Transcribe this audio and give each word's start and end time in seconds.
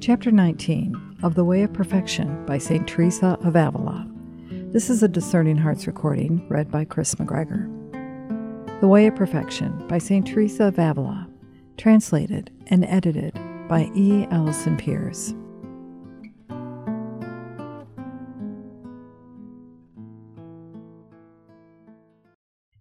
Chapter 0.00 0.30
19 0.30 1.18
of 1.24 1.34
The 1.34 1.44
Way 1.44 1.64
of 1.64 1.72
Perfection 1.72 2.46
by 2.46 2.58
St. 2.58 2.86
Teresa 2.86 3.36
of 3.42 3.56
Avila. 3.56 4.08
This 4.70 4.90
is 4.90 5.02
a 5.02 5.08
Discerning 5.08 5.56
Hearts 5.56 5.88
recording 5.88 6.46
read 6.48 6.70
by 6.70 6.84
Chris 6.84 7.16
McGregor. 7.16 7.66
The 8.80 8.86
Way 8.86 9.08
of 9.08 9.16
Perfection 9.16 9.88
by 9.88 9.98
St. 9.98 10.24
Teresa 10.24 10.66
of 10.66 10.78
Avila, 10.78 11.28
translated 11.76 12.52
and 12.68 12.84
edited 12.84 13.34
by 13.68 13.90
E. 13.96 14.24
Allison 14.30 14.76
Peers. 14.76 15.34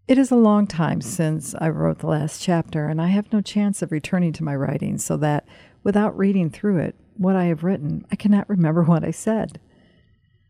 It 0.08 0.20
is 0.20 0.30
a 0.30 0.36
long 0.36 0.68
time 0.68 1.02
since 1.02 1.56
I 1.60 1.70
wrote 1.70 1.98
the 1.98 2.08
last 2.08 2.44
chapter, 2.44 2.86
and 2.86 3.02
I 3.02 3.08
have 3.08 3.34
no 3.34 3.42
chance 3.42 3.82
of 3.82 3.92
returning 3.92 4.34
to 4.34 4.44
my 4.44 4.56
writing, 4.56 5.00
so 5.00 5.18
that, 5.18 5.48
without 5.84 6.16
reading 6.16 6.52
through 6.52 6.78
it, 6.78 6.96
what 7.20 7.36
I 7.36 7.46
have 7.46 7.64
written, 7.64 8.06
I 8.12 8.16
cannot 8.16 8.50
remember 8.50 8.84
what 8.84 9.04
I 9.04 9.12
said. 9.12 9.60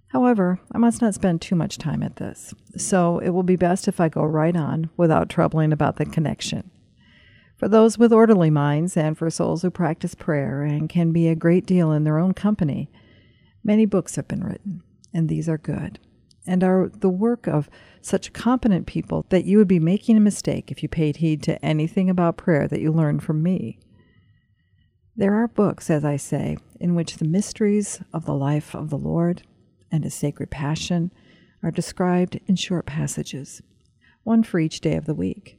However, 0.10 0.60
I 0.72 0.78
must 0.78 1.02
not 1.02 1.14
spend 1.14 1.42
too 1.42 1.56
much 1.56 1.78
time 1.78 2.02
at 2.02 2.16
this, 2.16 2.54
so 2.78 3.20
it 3.20 3.30
will 3.30 3.44
be 3.44 3.58
best 3.58 3.88
if 3.88 4.00
I 4.00 4.08
go 4.08 4.24
right 4.24 4.56
on 4.56 4.90
without 4.96 5.30
troubling 5.30 5.74
about 5.74 5.98
the 5.98 6.06
connection. 6.06 6.72
For 7.58 7.68
those 7.68 7.98
with 7.98 8.14
orderly 8.14 8.50
minds 8.50 8.96
and 8.96 9.18
for 9.18 9.30
souls 9.30 9.64
who 9.64 9.72
practice 9.72 10.16
prayer 10.16 10.64
and 10.64 10.88
can 10.88 11.12
be 11.12 11.28
a 11.28 11.36
great 11.36 11.66
deal 11.66 11.92
in 11.92 12.04
their 12.04 12.20
own 12.20 12.34
company, 12.34 12.90
many 13.64 13.86
books 13.86 14.16
have 14.16 14.28
been 14.28 14.44
written, 14.44 14.82
and 15.14 15.28
these 15.28 15.50
are 15.50 15.58
good 15.58 16.00
and 16.48 16.64
are 16.64 16.90
the 16.90 17.10
work 17.10 17.46
of 17.46 17.70
such 18.02 18.34
competent 18.34 18.88
people 18.88 19.26
that 19.30 19.46
you 19.46 19.58
would 19.58 19.68
be 19.68 19.80
making 19.80 20.16
a 20.16 20.22
mistake 20.22 20.72
if 20.72 20.82
you 20.82 20.90
paid 20.90 21.18
heed 21.18 21.44
to 21.44 21.64
anything 21.64 22.10
about 22.10 22.38
prayer 22.38 22.68
that 22.68 22.80
you 22.80 22.92
learned 22.92 23.22
from 23.22 23.44
me. 23.44 23.78
There 25.20 25.34
are 25.34 25.48
books, 25.48 25.90
as 25.90 26.06
I 26.06 26.16
say, 26.16 26.58
in 26.80 26.94
which 26.94 27.18
the 27.18 27.26
mysteries 27.26 28.04
of 28.14 28.26
the 28.26 28.36
life 28.36 28.76
of 28.76 28.92
the 28.92 29.00
Lord 29.00 29.42
and 29.92 30.04
his 30.04 30.14
sacred 30.14 30.52
passion 30.52 31.12
are 31.64 31.72
described 31.72 32.40
in 32.46 32.56
short 32.56 32.86
passages, 32.86 33.64
one 34.24 34.44
for 34.44 34.60
each 34.60 34.80
day 34.80 34.96
of 34.96 35.08
the 35.08 35.16
week. 35.16 35.58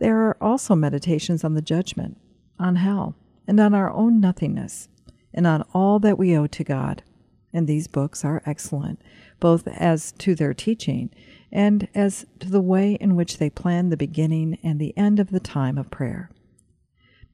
There 0.00 0.16
are 0.26 0.36
also 0.40 0.74
meditations 0.74 1.44
on 1.44 1.54
the 1.54 1.62
judgment, 1.62 2.18
on 2.58 2.74
hell, 2.74 3.14
and 3.46 3.60
on 3.60 3.74
our 3.74 3.92
own 3.92 4.18
nothingness, 4.18 4.88
and 5.32 5.46
on 5.46 5.62
all 5.72 6.00
that 6.00 6.18
we 6.18 6.36
owe 6.36 6.48
to 6.48 6.64
God. 6.64 7.04
And 7.52 7.68
these 7.68 7.86
books 7.86 8.24
are 8.24 8.42
excellent 8.44 9.00
both 9.38 9.68
as 9.68 10.10
to 10.18 10.34
their 10.34 10.52
teaching 10.52 11.10
and 11.52 11.86
as 11.94 12.26
to 12.40 12.50
the 12.50 12.60
way 12.60 12.94
in 12.94 13.14
which 13.14 13.38
they 13.38 13.50
plan 13.50 13.90
the 13.90 13.96
beginning 13.96 14.58
and 14.64 14.80
the 14.80 14.96
end 14.98 15.20
of 15.20 15.30
the 15.30 15.38
time 15.38 15.78
of 15.78 15.92
prayer. 15.92 16.28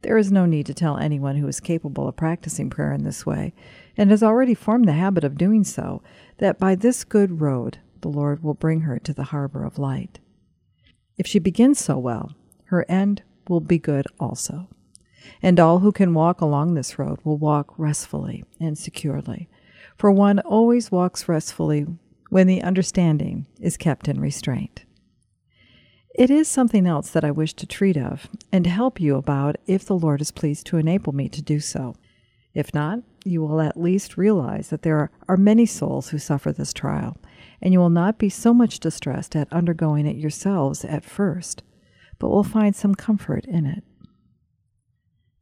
There 0.04 0.18
is 0.18 0.30
no 0.30 0.44
need 0.44 0.66
to 0.66 0.74
tell 0.74 0.98
anyone 0.98 1.36
who 1.36 1.48
is 1.48 1.60
capable 1.60 2.06
of 2.06 2.14
practicing 2.14 2.68
prayer 2.68 2.92
in 2.92 3.04
this 3.04 3.24
way, 3.24 3.54
and 3.96 4.10
has 4.10 4.22
already 4.22 4.52
formed 4.52 4.86
the 4.86 4.92
habit 4.92 5.24
of 5.24 5.38
doing 5.38 5.64
so, 5.64 6.02
that 6.36 6.58
by 6.58 6.74
this 6.74 7.04
good 7.04 7.40
road 7.40 7.78
the 8.02 8.10
Lord 8.10 8.42
will 8.42 8.52
bring 8.52 8.82
her 8.82 8.98
to 8.98 9.14
the 9.14 9.24
harbor 9.24 9.64
of 9.64 9.78
light. 9.78 10.20
If 11.16 11.26
she 11.26 11.38
begins 11.38 11.78
so 11.78 11.96
well, 11.96 12.34
her 12.64 12.84
end 12.86 13.22
will 13.48 13.60
be 13.60 13.78
good 13.78 14.04
also. 14.20 14.68
And 15.40 15.58
all 15.58 15.78
who 15.78 15.90
can 15.90 16.12
walk 16.12 16.42
along 16.42 16.74
this 16.74 16.98
road 16.98 17.18
will 17.24 17.38
walk 17.38 17.72
restfully 17.78 18.44
and 18.60 18.76
securely, 18.76 19.48
for 19.96 20.12
one 20.12 20.38
always 20.40 20.92
walks 20.92 21.30
restfully 21.30 21.86
when 22.28 22.46
the 22.46 22.62
understanding 22.62 23.46
is 23.58 23.78
kept 23.78 24.06
in 24.06 24.20
restraint. 24.20 24.83
It 26.14 26.30
is 26.30 26.46
something 26.46 26.86
else 26.86 27.10
that 27.10 27.24
I 27.24 27.32
wish 27.32 27.54
to 27.54 27.66
treat 27.66 27.96
of 27.96 28.28
and 28.52 28.68
help 28.68 29.00
you 29.00 29.16
about 29.16 29.56
if 29.66 29.84
the 29.84 29.98
Lord 29.98 30.20
is 30.20 30.30
pleased 30.30 30.64
to 30.66 30.76
enable 30.76 31.12
me 31.12 31.28
to 31.28 31.42
do 31.42 31.58
so. 31.58 31.96
If 32.54 32.72
not, 32.72 33.00
you 33.24 33.42
will 33.42 33.60
at 33.60 33.80
least 33.80 34.16
realize 34.16 34.68
that 34.68 34.82
there 34.82 35.10
are 35.28 35.36
many 35.36 35.66
souls 35.66 36.10
who 36.10 36.18
suffer 36.18 36.52
this 36.52 36.72
trial, 36.72 37.16
and 37.60 37.72
you 37.72 37.80
will 37.80 37.90
not 37.90 38.16
be 38.16 38.28
so 38.28 38.54
much 38.54 38.78
distressed 38.78 39.34
at 39.34 39.52
undergoing 39.52 40.06
it 40.06 40.16
yourselves 40.16 40.84
at 40.84 41.04
first, 41.04 41.64
but 42.20 42.28
will 42.28 42.44
find 42.44 42.76
some 42.76 42.94
comfort 42.94 43.44
in 43.46 43.66
it. 43.66 43.82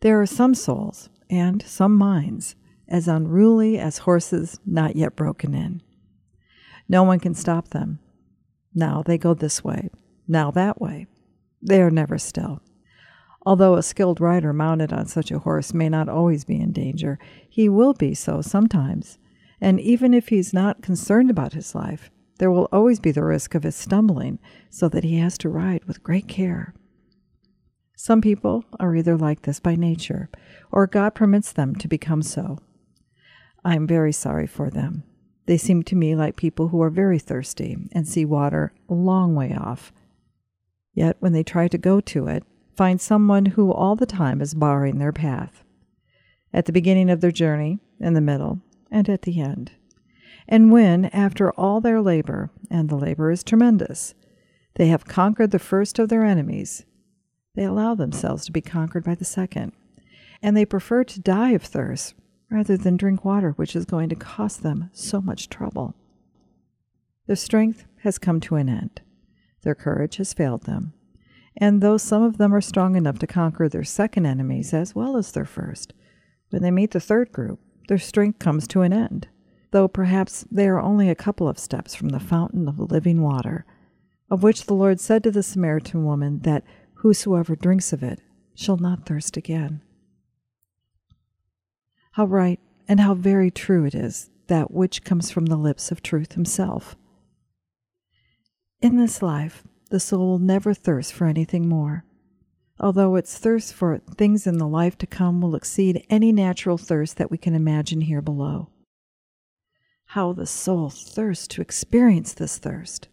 There 0.00 0.18
are 0.22 0.26
some 0.26 0.54
souls 0.54 1.10
and 1.28 1.62
some 1.62 1.96
minds 1.96 2.56
as 2.88 3.08
unruly 3.08 3.78
as 3.78 3.98
horses 3.98 4.58
not 4.64 4.96
yet 4.96 5.16
broken 5.16 5.52
in. 5.52 5.82
No 6.88 7.02
one 7.02 7.20
can 7.20 7.34
stop 7.34 7.68
them. 7.68 7.98
Now 8.74 9.02
they 9.02 9.18
go 9.18 9.34
this 9.34 9.62
way, 9.62 9.90
now 10.32 10.50
that 10.50 10.80
way. 10.80 11.06
They 11.62 11.80
are 11.80 11.90
never 11.90 12.18
still. 12.18 12.60
Although 13.44 13.76
a 13.76 13.82
skilled 13.82 14.20
rider 14.20 14.52
mounted 14.52 14.92
on 14.92 15.06
such 15.06 15.30
a 15.30 15.40
horse 15.40 15.74
may 15.74 15.88
not 15.88 16.08
always 16.08 16.44
be 16.44 16.60
in 16.60 16.72
danger, 16.72 17.18
he 17.48 17.68
will 17.68 17.92
be 17.92 18.14
so 18.14 18.40
sometimes. 18.40 19.18
And 19.60 19.80
even 19.80 20.14
if 20.14 20.28
he 20.28 20.38
is 20.38 20.52
not 20.52 20.82
concerned 20.82 21.30
about 21.30 21.52
his 21.52 21.74
life, 21.74 22.10
there 22.38 22.50
will 22.50 22.68
always 22.72 22.98
be 22.98 23.12
the 23.12 23.22
risk 23.22 23.54
of 23.54 23.62
his 23.62 23.76
stumbling, 23.76 24.38
so 24.70 24.88
that 24.88 25.04
he 25.04 25.18
has 25.18 25.38
to 25.38 25.48
ride 25.48 25.84
with 25.84 26.02
great 26.02 26.26
care. 26.26 26.74
Some 27.96 28.20
people 28.20 28.64
are 28.80 28.96
either 28.96 29.16
like 29.16 29.42
this 29.42 29.60
by 29.60 29.76
nature, 29.76 30.28
or 30.72 30.88
God 30.88 31.14
permits 31.14 31.52
them 31.52 31.76
to 31.76 31.86
become 31.86 32.22
so. 32.22 32.58
I 33.64 33.76
am 33.76 33.86
very 33.86 34.12
sorry 34.12 34.48
for 34.48 34.70
them. 34.70 35.04
They 35.46 35.56
seem 35.56 35.82
to 35.84 35.96
me 35.96 36.16
like 36.16 36.36
people 36.36 36.68
who 36.68 36.82
are 36.82 36.90
very 36.90 37.18
thirsty 37.18 37.76
and 37.92 38.08
see 38.08 38.24
water 38.24 38.72
a 38.88 38.94
long 38.94 39.34
way 39.36 39.54
off. 39.54 39.92
Yet 40.94 41.16
when 41.20 41.32
they 41.32 41.42
try 41.42 41.68
to 41.68 41.78
go 41.78 42.00
to 42.00 42.26
it, 42.26 42.44
find 42.76 43.00
someone 43.00 43.46
who 43.46 43.72
all 43.72 43.96
the 43.96 44.06
time 44.06 44.40
is 44.40 44.54
barring 44.54 44.98
their 44.98 45.12
path. 45.12 45.64
At 46.52 46.66
the 46.66 46.72
beginning 46.72 47.10
of 47.10 47.20
their 47.20 47.30
journey, 47.30 47.78
in 47.98 48.14
the 48.14 48.20
middle, 48.20 48.60
and 48.90 49.08
at 49.08 49.22
the 49.22 49.40
end. 49.40 49.72
And 50.48 50.72
when, 50.72 51.06
after 51.06 51.50
all 51.52 51.80
their 51.80 52.00
labor, 52.00 52.50
and 52.70 52.88
the 52.88 52.96
labor 52.96 53.30
is 53.30 53.42
tremendous, 53.42 54.14
they 54.74 54.88
have 54.88 55.04
conquered 55.04 55.50
the 55.50 55.58
first 55.58 55.98
of 55.98 56.08
their 56.08 56.24
enemies, 56.24 56.84
they 57.54 57.64
allow 57.64 57.94
themselves 57.94 58.46
to 58.46 58.52
be 58.52 58.60
conquered 58.60 59.04
by 59.04 59.14
the 59.14 59.24
second, 59.24 59.72
and 60.42 60.56
they 60.56 60.64
prefer 60.64 61.04
to 61.04 61.20
die 61.20 61.50
of 61.50 61.62
thirst 61.62 62.14
rather 62.50 62.76
than 62.76 62.96
drink 62.96 63.24
water 63.24 63.52
which 63.52 63.76
is 63.76 63.84
going 63.84 64.08
to 64.08 64.16
cost 64.16 64.62
them 64.62 64.90
so 64.92 65.20
much 65.20 65.48
trouble. 65.48 65.94
Their 67.26 67.36
strength 67.36 67.84
has 68.00 68.18
come 68.18 68.40
to 68.40 68.56
an 68.56 68.68
end. 68.68 69.00
Their 69.62 69.74
courage 69.74 70.16
has 70.16 70.32
failed 70.32 70.62
them. 70.64 70.92
And 71.56 71.80
though 71.80 71.96
some 71.96 72.22
of 72.22 72.38
them 72.38 72.54
are 72.54 72.60
strong 72.60 72.96
enough 72.96 73.18
to 73.20 73.26
conquer 73.26 73.68
their 73.68 73.84
second 73.84 74.26
enemies 74.26 74.72
as 74.72 74.94
well 74.94 75.16
as 75.16 75.32
their 75.32 75.44
first, 75.44 75.92
when 76.50 76.62
they 76.62 76.70
meet 76.70 76.92
the 76.92 77.00
third 77.00 77.32
group, 77.32 77.60
their 77.88 77.98
strength 77.98 78.38
comes 78.38 78.66
to 78.68 78.82
an 78.82 78.92
end, 78.92 79.28
though 79.70 79.88
perhaps 79.88 80.44
they 80.50 80.68
are 80.68 80.80
only 80.80 81.08
a 81.08 81.14
couple 81.14 81.48
of 81.48 81.58
steps 81.58 81.94
from 81.94 82.10
the 82.10 82.20
fountain 82.20 82.68
of 82.68 82.78
living 82.78 83.22
water, 83.22 83.64
of 84.30 84.42
which 84.42 84.66
the 84.66 84.74
Lord 84.74 85.00
said 85.00 85.22
to 85.24 85.30
the 85.30 85.42
Samaritan 85.42 86.04
woman 86.04 86.40
that 86.40 86.64
whosoever 86.94 87.56
drinks 87.56 87.92
of 87.92 88.02
it 88.02 88.20
shall 88.54 88.76
not 88.76 89.06
thirst 89.06 89.36
again. 89.36 89.82
How 92.12 92.26
right 92.26 92.60
and 92.88 93.00
how 93.00 93.14
very 93.14 93.50
true 93.50 93.84
it 93.84 93.94
is, 93.94 94.30
that 94.46 94.70
which 94.70 95.04
comes 95.04 95.30
from 95.30 95.46
the 95.46 95.56
lips 95.56 95.90
of 95.90 96.02
truth 96.02 96.32
himself. 96.32 96.96
In 98.82 98.96
this 98.96 99.22
life, 99.22 99.62
the 99.90 100.00
soul 100.00 100.26
will 100.26 100.38
never 100.40 100.74
thirst 100.74 101.12
for 101.12 101.28
anything 101.28 101.68
more, 101.68 102.04
although 102.80 103.14
its 103.14 103.38
thirst 103.38 103.72
for 103.72 103.98
things 103.98 104.44
in 104.44 104.58
the 104.58 104.66
life 104.66 104.98
to 104.98 105.06
come 105.06 105.40
will 105.40 105.54
exceed 105.54 106.04
any 106.10 106.32
natural 106.32 106.76
thirst 106.76 107.16
that 107.16 107.30
we 107.30 107.38
can 107.38 107.54
imagine 107.54 108.00
here 108.00 108.20
below. 108.20 108.70
How 110.06 110.32
the 110.32 110.48
soul 110.48 110.90
thirsts 110.90 111.46
to 111.48 111.62
experience 111.62 112.32
this 112.32 112.58
thirst, 112.58 113.06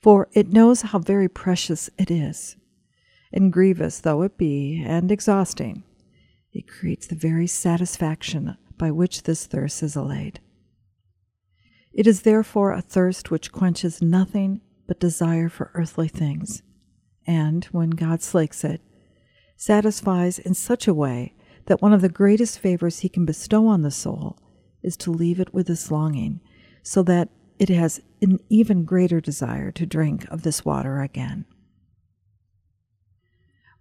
for 0.00 0.26
it 0.32 0.54
knows 0.54 0.80
how 0.80 1.00
very 1.00 1.28
precious 1.28 1.90
it 1.98 2.10
is, 2.10 2.56
and 3.30 3.52
grievous 3.52 4.00
though 4.00 4.22
it 4.22 4.38
be, 4.38 4.82
and 4.82 5.12
exhausting, 5.12 5.82
it 6.50 6.66
creates 6.66 7.06
the 7.06 7.14
very 7.14 7.46
satisfaction 7.46 8.56
by 8.78 8.90
which 8.90 9.24
this 9.24 9.44
thirst 9.44 9.82
is 9.82 9.96
allayed. 9.96 10.40
It 11.92 12.06
is 12.06 12.22
therefore 12.22 12.72
a 12.72 12.80
thirst 12.80 13.30
which 13.30 13.52
quenches 13.52 14.00
nothing 14.00 14.62
but 14.88 14.98
desire 14.98 15.48
for 15.48 15.70
earthly 15.74 16.08
things, 16.08 16.62
and, 17.26 17.66
when 17.66 17.90
God 17.90 18.22
slakes 18.22 18.64
it, 18.64 18.80
satisfies 19.56 20.40
in 20.40 20.54
such 20.54 20.88
a 20.88 20.94
way 20.94 21.34
that 21.66 21.82
one 21.82 21.92
of 21.92 22.00
the 22.00 22.08
greatest 22.08 22.58
favors 22.58 23.00
he 23.00 23.08
can 23.08 23.24
bestow 23.24 23.68
on 23.68 23.82
the 23.82 23.90
soul 23.90 24.38
is 24.82 24.96
to 24.96 25.12
leave 25.12 25.38
it 25.38 25.52
with 25.54 25.68
this 25.68 25.90
longing, 25.90 26.40
so 26.82 27.02
that 27.02 27.28
it 27.58 27.68
has 27.68 28.00
an 28.22 28.38
even 28.48 28.84
greater 28.84 29.20
desire 29.20 29.70
to 29.70 29.84
drink 29.84 30.24
of 30.30 30.42
this 30.42 30.64
water 30.64 31.00
again. 31.00 31.44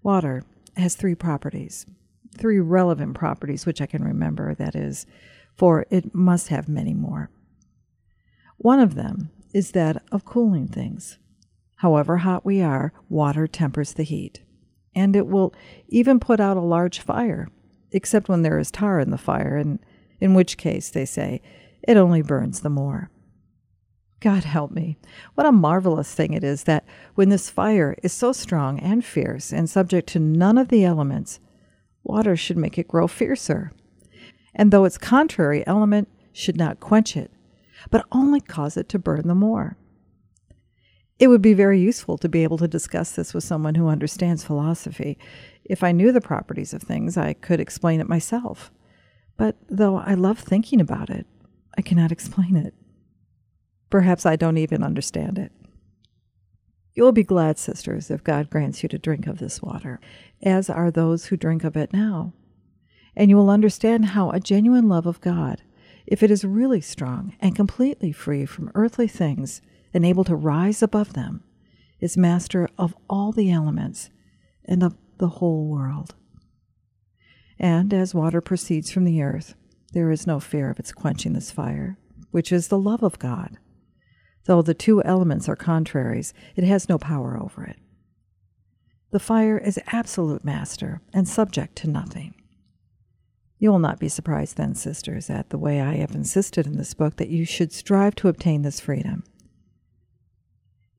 Water 0.03 0.43
has 0.75 0.95
three 0.95 1.15
properties 1.15 1.85
three 2.35 2.59
relevant 2.59 3.15
properties, 3.15 3.65
which 3.65 3.81
I 3.81 3.87
can 3.87 4.03
remember, 4.03 4.53
that 4.55 4.75
is, 4.75 5.07
for 5.55 5.87
it 5.89 6.13
must 6.13 6.49
have 6.49 6.69
many 6.69 6.93
more. 6.93 7.31
One 8.57 8.79
of 8.79 8.93
them 8.93 9.31
is 9.53 9.71
that 9.71 10.03
of 10.11 10.25
cooling 10.25 10.67
things. 10.67 11.17
However 11.75 12.17
hot 12.17 12.45
we 12.45 12.61
are, 12.61 12.93
water 13.09 13.47
tempers 13.47 13.93
the 13.93 14.03
heat, 14.03 14.41
and 14.95 15.15
it 15.15 15.27
will 15.27 15.53
even 15.87 16.19
put 16.19 16.39
out 16.39 16.57
a 16.57 16.61
large 16.61 16.99
fire, 16.99 17.49
except 17.91 18.29
when 18.29 18.41
there 18.41 18.57
is 18.57 18.71
tar 18.71 18.99
in 18.99 19.11
the 19.11 19.17
fire, 19.17 19.55
and 19.55 19.79
in 20.19 20.33
which 20.33 20.57
case, 20.57 20.89
they 20.89 21.05
say, 21.05 21.41
it 21.83 21.97
only 21.97 22.21
burns 22.21 22.61
the 22.61 22.69
more. 22.69 23.11
God 24.19 24.43
help 24.43 24.71
me. 24.71 24.97
What 25.35 25.45
a 25.45 25.51
marvelous 25.51 26.11
thing 26.13 26.33
it 26.33 26.43
is 26.43 26.63
that 26.63 26.85
when 27.13 27.29
this 27.29 27.51
fire 27.51 27.95
is 28.01 28.11
so 28.11 28.31
strong 28.31 28.79
and 28.79 29.05
fierce 29.05 29.53
and 29.53 29.69
subject 29.69 30.09
to 30.09 30.19
none 30.19 30.57
of 30.57 30.69
the 30.69 30.83
elements, 30.83 31.39
water 32.03 32.35
should 32.35 32.57
make 32.57 32.79
it 32.79 32.87
grow 32.87 33.07
fiercer. 33.07 33.71
And 34.55 34.71
though 34.71 34.85
its 34.85 34.97
contrary 34.97 35.65
element 35.67 36.09
should 36.33 36.57
not 36.57 36.79
quench 36.79 37.15
it, 37.15 37.31
but 37.89 38.05
only 38.11 38.41
cause 38.41 38.77
it 38.77 38.89
to 38.89 38.99
burn 38.99 39.27
the 39.27 39.35
more. 39.35 39.77
It 41.19 41.27
would 41.27 41.41
be 41.41 41.53
very 41.53 41.79
useful 41.79 42.17
to 42.19 42.29
be 42.29 42.43
able 42.43 42.57
to 42.59 42.67
discuss 42.67 43.11
this 43.11 43.33
with 43.33 43.43
someone 43.43 43.75
who 43.75 43.87
understands 43.87 44.43
philosophy. 44.43 45.17
If 45.63 45.83
I 45.83 45.91
knew 45.91 46.11
the 46.11 46.21
properties 46.21 46.73
of 46.73 46.83
things, 46.83 47.17
I 47.17 47.33
could 47.33 47.59
explain 47.59 47.99
it 47.99 48.09
myself. 48.09 48.71
But 49.35 49.55
though 49.67 49.97
I 49.97 50.13
love 50.13 50.39
thinking 50.39 50.79
about 50.79 51.09
it, 51.09 51.25
I 51.77 51.81
cannot 51.81 52.11
explain 52.11 52.55
it. 52.55 52.73
Perhaps 53.89 54.25
I 54.25 54.35
don't 54.35 54.57
even 54.57 54.83
understand 54.83 55.39
it. 55.39 55.51
You 56.93 57.03
will 57.03 57.11
be 57.11 57.23
glad, 57.23 57.59
sisters, 57.59 58.09
if 58.09 58.23
God 58.23 58.49
grants 58.49 58.81
you 58.81 58.89
to 58.89 58.97
drink 58.97 59.27
of 59.27 59.37
this 59.37 59.61
water, 59.61 59.99
as 60.41 60.69
are 60.69 60.89
those 60.89 61.27
who 61.27 61.37
drink 61.37 61.63
of 61.63 61.77
it 61.77 61.93
now. 61.93 62.33
And 63.15 63.29
you 63.29 63.37
will 63.37 63.51
understand 63.51 64.05
how 64.05 64.31
a 64.31 64.39
genuine 64.39 64.89
love 64.89 65.05
of 65.05 65.21
God, 65.21 65.61
if 66.07 66.23
it 66.23 66.31
is 66.31 66.45
really 66.45 66.81
strong 66.81 67.35
and 67.41 67.55
completely 67.55 68.11
free 68.11 68.45
from 68.45 68.71
earthly 68.73 69.07
things 69.07 69.61
and 69.93 70.05
able 70.05 70.23
to 70.23 70.35
rise 70.35 70.81
above 70.81 71.13
them, 71.13 71.43
is 71.99 72.15
master 72.15 72.69
of 72.77 72.95
all 73.09 73.31
the 73.31 73.51
elements 73.51 74.09
and 74.65 74.83
of 74.83 74.95
the 75.17 75.27
whole 75.27 75.67
world. 75.67 76.15
And 77.59 77.93
as 77.93 78.15
water 78.15 78.39
proceeds 78.39 78.91
from 78.91 79.03
the 79.03 79.21
earth, 79.21 79.55
there 79.93 80.11
is 80.11 80.27
no 80.27 80.39
fear 80.39 80.69
of 80.69 80.79
its 80.79 80.91
quenching 80.91 81.33
this 81.33 81.51
fire, 81.51 81.97
which 82.31 82.51
is 82.51 82.67
the 82.67 82.77
love 82.77 83.03
of 83.03 83.19
God. 83.19 83.57
Though 84.45 84.61
the 84.61 84.73
two 84.73 85.03
elements 85.03 85.49
are 85.49 85.55
contraries, 85.55 86.33
it 86.55 86.63
has 86.63 86.87
no 86.87 86.97
power 86.97 87.37
over 87.37 87.63
it. 87.63 87.77
The 89.11 89.19
fire 89.19 89.57
is 89.57 89.79
absolute 89.87 90.45
master 90.45 91.01
and 91.13 91.27
subject 91.27 91.75
to 91.77 91.89
nothing. 91.89 92.35
You 93.59 93.71
will 93.71 93.79
not 93.79 93.99
be 93.99 94.09
surprised 94.09 94.57
then, 94.57 94.75
sisters, 94.75 95.29
at 95.29 95.49
the 95.49 95.57
way 95.57 95.81
I 95.81 95.95
have 95.95 96.13
insisted 96.13 96.67
in 96.67 96.77
this 96.77 96.93
book 96.93 97.15
that 97.15 97.29
you 97.29 97.43
should 97.43 97.71
strive 97.71 98.15
to 98.15 98.27
obtain 98.27 98.61
this 98.61 98.79
freedom. 98.79 99.23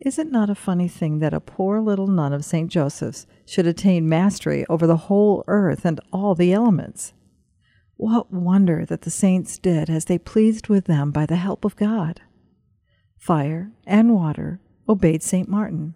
Is 0.00 0.19
it 0.19 0.31
not 0.31 0.50
a 0.50 0.55
funny 0.55 0.88
thing 0.88 1.19
that 1.19 1.34
a 1.34 1.40
poor 1.40 1.81
little 1.81 2.06
nun 2.06 2.32
of 2.32 2.44
St. 2.44 2.70
Joseph's 2.70 3.26
should 3.44 3.66
attain 3.66 4.08
mastery 4.08 4.64
over 4.69 4.87
the 4.87 4.96
whole 4.96 5.44
earth 5.49 5.84
and 5.84 6.00
all 6.12 6.34
the 6.34 6.52
elements? 6.52 7.12
What 7.96 8.32
wonder 8.32 8.84
that 8.84 9.02
the 9.02 9.11
saints 9.11 9.58
did 9.58 9.90
as 9.90 10.04
they 10.04 10.19
pleased 10.19 10.69
with 10.69 10.84
them 10.84 11.11
by 11.11 11.26
the 11.26 11.37
help 11.37 11.64
of 11.64 11.75
God? 11.75 12.20
Fire 13.16 13.72
and 13.87 14.14
water 14.14 14.61
obeyed 14.88 15.22
St. 15.22 15.49
Martin. 15.49 15.94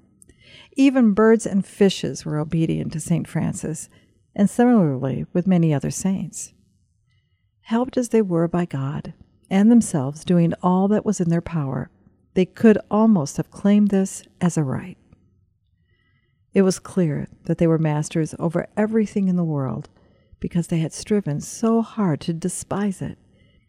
Even 0.76 1.14
birds 1.14 1.46
and 1.46 1.64
fishes 1.64 2.24
were 2.24 2.38
obedient 2.38 2.92
to 2.92 3.00
St. 3.00 3.28
Francis, 3.28 3.88
and 4.34 4.48
similarly 4.48 5.26
with 5.32 5.46
many 5.46 5.72
other 5.72 5.90
saints. 5.90 6.52
Helped 7.62 7.96
as 7.96 8.08
they 8.08 8.22
were 8.22 8.48
by 8.48 8.64
God, 8.64 9.14
and 9.50 9.70
themselves 9.70 10.24
doing 10.24 10.54
all 10.62 10.88
that 10.88 11.04
was 11.04 11.20
in 11.20 11.28
their 11.28 11.40
power, 11.40 11.90
they 12.34 12.46
could 12.46 12.78
almost 12.90 13.36
have 13.36 13.50
claimed 13.50 13.88
this 13.88 14.24
as 14.40 14.56
a 14.56 14.64
right. 14.64 14.96
It 16.54 16.62
was 16.62 16.78
clear 16.78 17.28
that 17.44 17.58
they 17.58 17.66
were 17.66 17.78
masters 17.78 18.34
over 18.38 18.66
everything 18.76 19.28
in 19.28 19.36
the 19.36 19.44
world 19.44 19.88
because 20.40 20.66
they 20.66 20.78
had 20.78 20.92
striven 20.92 21.40
so 21.40 21.82
hard 21.82 22.20
to 22.22 22.32
despise 22.32 23.00
it 23.00 23.18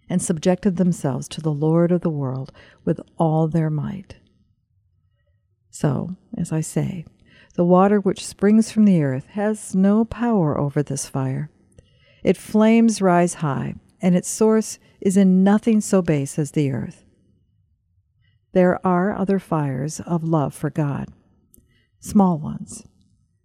and 0.09 0.21
subjected 0.21 0.77
themselves 0.77 1.27
to 1.29 1.41
the 1.41 1.51
Lord 1.51 1.91
of 1.91 2.01
the 2.01 2.09
world 2.09 2.51
with 2.83 2.99
all 3.17 3.47
their 3.47 3.69
might. 3.69 4.15
So, 5.69 6.15
as 6.37 6.51
I 6.51 6.61
say, 6.61 7.05
the 7.55 7.65
water 7.65 7.99
which 7.99 8.25
springs 8.25 8.71
from 8.71 8.85
the 8.85 9.03
earth 9.03 9.27
has 9.31 9.75
no 9.75 10.05
power 10.05 10.57
over 10.57 10.81
this 10.81 11.07
fire. 11.07 11.49
Its 12.23 12.39
flames 12.39 13.01
rise 13.01 13.35
high, 13.35 13.75
and 14.01 14.15
its 14.15 14.29
source 14.29 14.79
is 15.01 15.17
in 15.17 15.43
nothing 15.43 15.81
so 15.81 16.01
base 16.01 16.39
as 16.39 16.51
the 16.51 16.71
earth. 16.71 17.03
There 18.53 18.85
are 18.85 19.15
other 19.15 19.39
fires 19.39 19.99
of 19.99 20.23
love 20.23 20.53
for 20.53 20.69
God, 20.69 21.09
small 21.99 22.37
ones, 22.37 22.83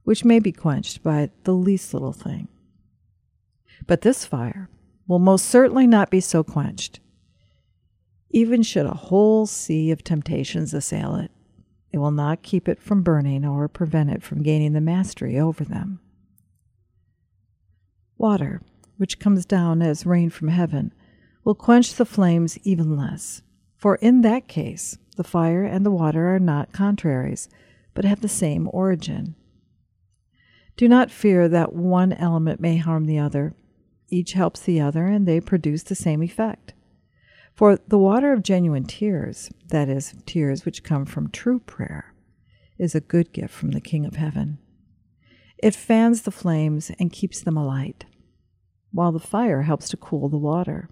which 0.05 0.25
may 0.25 0.39
be 0.39 0.53
quenched 0.53 1.03
by 1.03 1.31
the 1.45 1.53
least 1.53 1.93
little 1.93 2.13
thing. 2.13 2.49
But 3.87 4.03
this 4.03 4.25
fire 4.25 4.69
will 5.07 5.19
most 5.19 5.47
certainly 5.47 5.87
not 5.87 6.11
be 6.11 6.21
so 6.21 6.43
quenched. 6.43 7.01
Even 8.31 8.63
should 8.63 8.87
a 8.87 8.95
whole 8.95 9.47
sea 9.47 9.91
of 9.91 10.05
temptations 10.05 10.75
assail 10.75 11.17
it, 11.17 11.31
it 11.93 11.99
will 11.99 12.11
not 12.11 12.43
keep 12.43 12.69
it 12.69 12.81
from 12.81 13.03
burning 13.03 13.45
or 13.45 13.69
prevent 13.69 14.11
it 14.11 14.23
from 14.23 14.43
gaining 14.43 14.73
the 14.73 14.81
mastery 14.81 15.39
over 15.39 15.65
them. 15.65 16.01
Water, 18.17 18.61
which 18.97 19.19
comes 19.19 19.47
down 19.47 19.81
as 19.81 20.05
rain 20.05 20.29
from 20.31 20.49
heaven, 20.49 20.93
will 21.45 21.55
quench 21.55 21.95
the 21.95 22.05
flames 22.05 22.59
even 22.65 22.97
less, 22.97 23.43
for 23.77 23.97
in 23.97 24.23
that 24.23 24.49
case 24.49 24.99
the 25.17 25.25
fire 25.25 25.65
and 25.65 25.85
the 25.87 25.91
water 25.91 26.35
are 26.35 26.41
not 26.41 26.73
contraries, 26.73 27.49
but 27.95 28.05
have 28.05 28.21
the 28.21 28.29
same 28.29 28.69
origin. 28.73 29.35
Do 30.77 30.89
not 30.89 31.11
fear 31.11 31.49
that 31.49 31.73
one 31.73 32.13
element 32.13 32.61
may 32.61 32.77
harm 32.77 33.07
the 33.07 33.19
other, 33.19 33.55
each 34.11 34.33
helps 34.33 34.61
the 34.61 34.81
other, 34.81 35.07
and 35.07 35.27
they 35.27 35.41
produce 35.41 35.83
the 35.83 35.95
same 35.95 36.23
effect. 36.23 36.73
For 37.59 37.77
the 37.89 37.99
water 37.99 38.33
of 38.33 38.45
genuine 38.45 38.85
tears, 38.85 39.51
that 39.71 39.89
is, 39.89 40.15
tears 40.27 40.65
which 40.65 40.85
come 40.85 41.05
from 41.05 41.29
true 41.29 41.59
prayer, 41.59 42.15
is 42.79 42.95
a 42.95 43.01
good 43.01 43.33
gift 43.33 43.53
from 43.53 43.73
the 43.73 43.81
King 43.81 44.07
of 44.07 44.15
Heaven. 44.15 44.59
It 45.61 45.75
fans 45.75 46.23
the 46.23 46.31
flames 46.31 46.93
and 47.01 47.11
keeps 47.11 47.41
them 47.41 47.57
alight, 47.57 48.05
while 48.93 49.11
the 49.11 49.19
fire 49.19 49.63
helps 49.63 49.89
to 49.89 49.97
cool 49.97 50.29
the 50.29 50.39
water. 50.39 50.89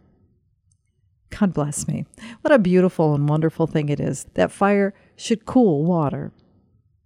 God 1.30 1.54
bless 1.54 1.86
me. 1.86 2.04
What 2.40 2.52
a 2.52 2.58
beautiful 2.58 3.14
and 3.14 3.28
wonderful 3.28 3.68
thing 3.68 3.88
it 3.88 4.00
is 4.00 4.26
that 4.34 4.50
fire 4.50 4.92
should 5.14 5.46
cool 5.46 5.84
water. 5.84 6.32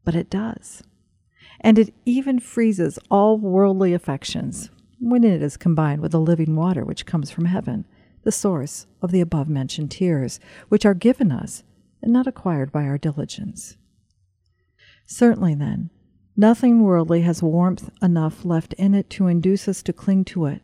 But 0.06 0.14
it 0.14 0.30
does. 0.30 0.82
And 1.60 1.78
it 1.78 1.92
even 2.06 2.38
freezes 2.38 2.98
all 3.10 3.36
worldly 3.36 3.92
affections 3.92 4.70
when 4.98 5.22
it 5.22 5.42
is 5.42 5.58
combined 5.58 6.00
with 6.00 6.12
the 6.12 6.20
living 6.20 6.56
water 6.56 6.82
which 6.82 7.04
comes 7.04 7.30
from 7.30 7.44
heaven, 7.44 7.84
the 8.22 8.32
source 8.32 8.86
of 9.00 9.10
the 9.10 9.20
above 9.20 9.48
mentioned 9.48 9.90
tears, 9.90 10.40
which 10.68 10.84
are 10.84 10.94
given 10.94 11.32
us 11.32 11.62
and 12.02 12.12
not 12.12 12.26
acquired 12.26 12.72
by 12.72 12.84
our 12.84 12.98
diligence. 12.98 13.76
Certainly, 15.06 15.56
then, 15.56 15.90
nothing 16.36 16.82
worldly 16.82 17.22
has 17.22 17.42
warmth 17.42 17.90
enough 18.02 18.44
left 18.44 18.72
in 18.74 18.94
it 18.94 19.10
to 19.10 19.26
induce 19.26 19.68
us 19.68 19.82
to 19.82 19.92
cling 19.92 20.24
to 20.26 20.46
it, 20.46 20.62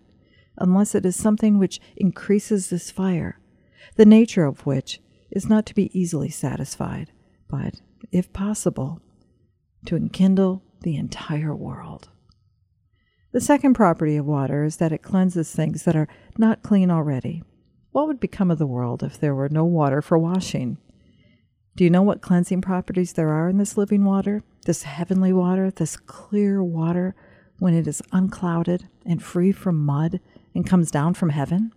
unless 0.58 0.94
it 0.94 1.04
is 1.04 1.16
something 1.16 1.58
which 1.58 1.80
increases 1.96 2.70
this 2.70 2.90
fire, 2.90 3.40
the 3.96 4.06
nature 4.06 4.44
of 4.44 4.64
which 4.64 5.00
is 5.30 5.48
not 5.48 5.66
to 5.66 5.74
be 5.74 5.98
easily 5.98 6.30
satisfied, 6.30 7.10
but, 7.48 7.80
if 8.12 8.32
possible, 8.32 9.00
to 9.84 9.96
enkindle 9.96 10.62
the 10.82 10.96
entire 10.96 11.54
world. 11.54 12.08
The 13.36 13.42
second 13.42 13.74
property 13.74 14.16
of 14.16 14.24
water 14.24 14.64
is 14.64 14.78
that 14.78 14.92
it 14.92 15.02
cleanses 15.02 15.52
things 15.52 15.82
that 15.82 15.94
are 15.94 16.08
not 16.38 16.62
clean 16.62 16.90
already. 16.90 17.42
What 17.92 18.06
would 18.06 18.18
become 18.18 18.50
of 18.50 18.56
the 18.56 18.66
world 18.66 19.02
if 19.02 19.20
there 19.20 19.34
were 19.34 19.50
no 19.50 19.62
water 19.62 20.00
for 20.00 20.16
washing? 20.16 20.78
Do 21.76 21.84
you 21.84 21.90
know 21.90 22.00
what 22.00 22.22
cleansing 22.22 22.62
properties 22.62 23.12
there 23.12 23.28
are 23.28 23.50
in 23.50 23.58
this 23.58 23.76
living 23.76 24.06
water, 24.06 24.42
this 24.64 24.84
heavenly 24.84 25.34
water, 25.34 25.70
this 25.70 25.98
clear 25.98 26.64
water 26.64 27.14
when 27.58 27.74
it 27.74 27.86
is 27.86 28.00
unclouded 28.10 28.88
and 29.04 29.22
free 29.22 29.52
from 29.52 29.84
mud 29.84 30.18
and 30.54 30.66
comes 30.66 30.90
down 30.90 31.12
from 31.12 31.28
heaven? 31.28 31.72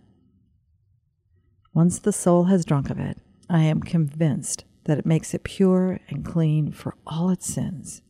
Once 1.74 1.98
the 1.98 2.10
soul 2.10 2.44
has 2.44 2.64
drunk 2.64 2.88
of 2.88 2.98
it, 2.98 3.18
I 3.50 3.64
am 3.64 3.82
convinced 3.82 4.64
that 4.84 4.98
it 4.98 5.04
makes 5.04 5.34
it 5.34 5.44
pure 5.44 6.00
and 6.08 6.24
clean 6.24 6.72
for 6.72 6.94
all 7.06 7.28
its 7.28 7.46
sins. 7.46 8.00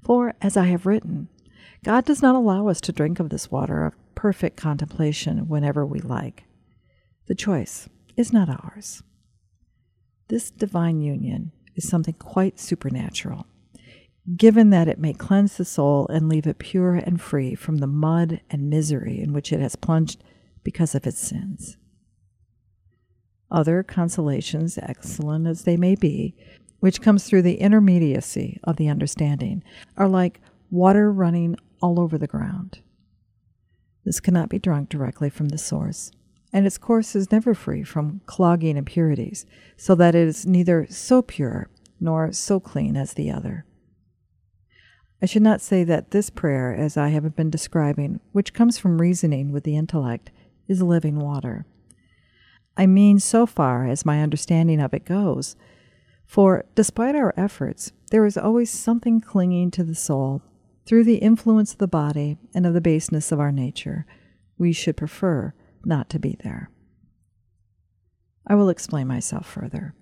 For, 0.00 0.34
as 0.40 0.56
I 0.56 0.66
have 0.66 0.86
written, 0.86 1.28
God 1.84 2.04
does 2.04 2.22
not 2.22 2.36
allow 2.36 2.68
us 2.68 2.80
to 2.82 2.92
drink 2.92 3.18
of 3.18 3.30
this 3.30 3.50
water 3.50 3.84
of 3.84 4.14
perfect 4.14 4.56
contemplation 4.56 5.48
whenever 5.48 5.84
we 5.84 5.98
like. 5.98 6.44
The 7.26 7.34
choice 7.34 7.88
is 8.16 8.32
not 8.32 8.48
ours. 8.48 9.02
This 10.28 10.50
divine 10.50 11.00
union 11.00 11.50
is 11.74 11.88
something 11.88 12.14
quite 12.14 12.60
supernatural, 12.60 13.46
given 14.36 14.70
that 14.70 14.86
it 14.86 15.00
may 15.00 15.12
cleanse 15.12 15.56
the 15.56 15.64
soul 15.64 16.06
and 16.06 16.28
leave 16.28 16.46
it 16.46 16.58
pure 16.58 16.94
and 16.94 17.20
free 17.20 17.56
from 17.56 17.78
the 17.78 17.88
mud 17.88 18.40
and 18.48 18.70
misery 18.70 19.20
in 19.20 19.32
which 19.32 19.52
it 19.52 19.60
has 19.60 19.74
plunged 19.74 20.22
because 20.62 20.94
of 20.94 21.04
its 21.04 21.18
sins. 21.18 21.76
Other 23.50 23.82
consolations, 23.82 24.78
excellent 24.78 25.48
as 25.48 25.64
they 25.64 25.76
may 25.76 25.96
be, 25.96 26.36
which 26.78 27.02
comes 27.02 27.24
through 27.24 27.42
the 27.42 27.60
intermediacy 27.60 28.60
of 28.62 28.76
the 28.76 28.88
understanding, 28.88 29.64
are 29.96 30.08
like 30.08 30.40
water 30.70 31.12
running 31.12 31.56
all 31.82 32.00
over 32.00 32.16
the 32.16 32.26
ground. 32.26 32.80
This 34.04 34.20
cannot 34.20 34.48
be 34.48 34.58
drunk 34.58 34.88
directly 34.88 35.30
from 35.30 35.48
the 35.48 35.58
source, 35.58 36.10
and 36.52 36.66
its 36.66 36.78
course 36.78 37.14
is 37.14 37.32
never 37.32 37.54
free 37.54 37.82
from 37.82 38.20
clogging 38.26 38.76
impurities, 38.76 39.46
so 39.76 39.94
that 39.96 40.14
it 40.14 40.26
is 40.26 40.46
neither 40.46 40.86
so 40.88 41.22
pure 41.22 41.68
nor 42.00 42.32
so 42.32 42.58
clean 42.60 42.96
as 42.96 43.14
the 43.14 43.30
other. 43.30 43.64
I 45.22 45.26
should 45.26 45.42
not 45.42 45.60
say 45.60 45.84
that 45.84 46.10
this 46.10 46.30
prayer, 46.30 46.74
as 46.74 46.96
I 46.96 47.10
have 47.10 47.36
been 47.36 47.50
describing, 47.50 48.18
which 48.32 48.54
comes 48.54 48.76
from 48.76 49.00
reasoning 49.00 49.52
with 49.52 49.62
the 49.62 49.76
intellect, 49.76 50.32
is 50.66 50.82
living 50.82 51.20
water. 51.20 51.64
I 52.76 52.86
mean, 52.86 53.20
so 53.20 53.46
far 53.46 53.86
as 53.86 54.04
my 54.04 54.20
understanding 54.20 54.80
of 54.80 54.92
it 54.92 55.04
goes, 55.04 55.54
for 56.26 56.64
despite 56.74 57.14
our 57.14 57.32
efforts, 57.36 57.92
there 58.10 58.26
is 58.26 58.36
always 58.36 58.70
something 58.70 59.20
clinging 59.20 59.70
to 59.72 59.84
the 59.84 59.94
soul 59.94 60.42
through 60.86 61.04
the 61.04 61.16
influence 61.16 61.72
of 61.72 61.78
the 61.78 61.88
body 61.88 62.38
and 62.54 62.66
of 62.66 62.74
the 62.74 62.80
baseness 62.80 63.32
of 63.32 63.40
our 63.40 63.52
nature. 63.52 64.06
We 64.58 64.72
should 64.72 64.96
prefer 64.96 65.54
not 65.84 66.08
to 66.10 66.18
be 66.18 66.36
there. 66.42 66.70
I 68.46 68.54
will 68.54 68.68
explain 68.68 69.06
myself 69.06 69.46
further. 69.46 69.94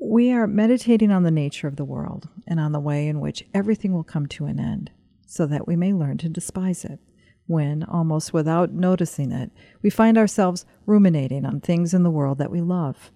We 0.00 0.32
are 0.32 0.46
meditating 0.46 1.10
on 1.10 1.22
the 1.22 1.30
nature 1.30 1.66
of 1.66 1.76
the 1.76 1.84
world 1.84 2.28
and 2.46 2.60
on 2.60 2.72
the 2.72 2.80
way 2.80 3.08
in 3.08 3.20
which 3.20 3.44
everything 3.54 3.92
will 3.92 4.04
come 4.04 4.26
to 4.28 4.46
an 4.46 4.60
end, 4.60 4.90
so 5.26 5.46
that 5.46 5.66
we 5.66 5.76
may 5.76 5.92
learn 5.92 6.18
to 6.18 6.28
despise 6.28 6.84
it. 6.84 7.00
When, 7.46 7.82
almost 7.82 8.32
without 8.32 8.72
noticing 8.72 9.32
it, 9.32 9.50
we 9.82 9.90
find 9.90 10.16
ourselves 10.16 10.64
ruminating 10.86 11.44
on 11.44 11.60
things 11.60 11.94
in 11.94 12.02
the 12.02 12.10
world 12.10 12.38
that 12.38 12.50
we 12.50 12.60
love. 12.60 13.10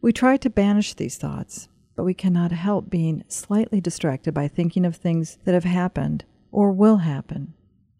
We 0.00 0.12
try 0.12 0.36
to 0.36 0.50
banish 0.50 0.94
these 0.94 1.16
thoughts, 1.16 1.68
but 1.96 2.04
we 2.04 2.14
cannot 2.14 2.52
help 2.52 2.88
being 2.88 3.24
slightly 3.26 3.80
distracted 3.80 4.32
by 4.32 4.46
thinking 4.46 4.84
of 4.84 4.96
things 4.96 5.38
that 5.44 5.54
have 5.54 5.64
happened 5.64 6.24
or 6.52 6.70
will 6.70 6.98
happen, 6.98 7.54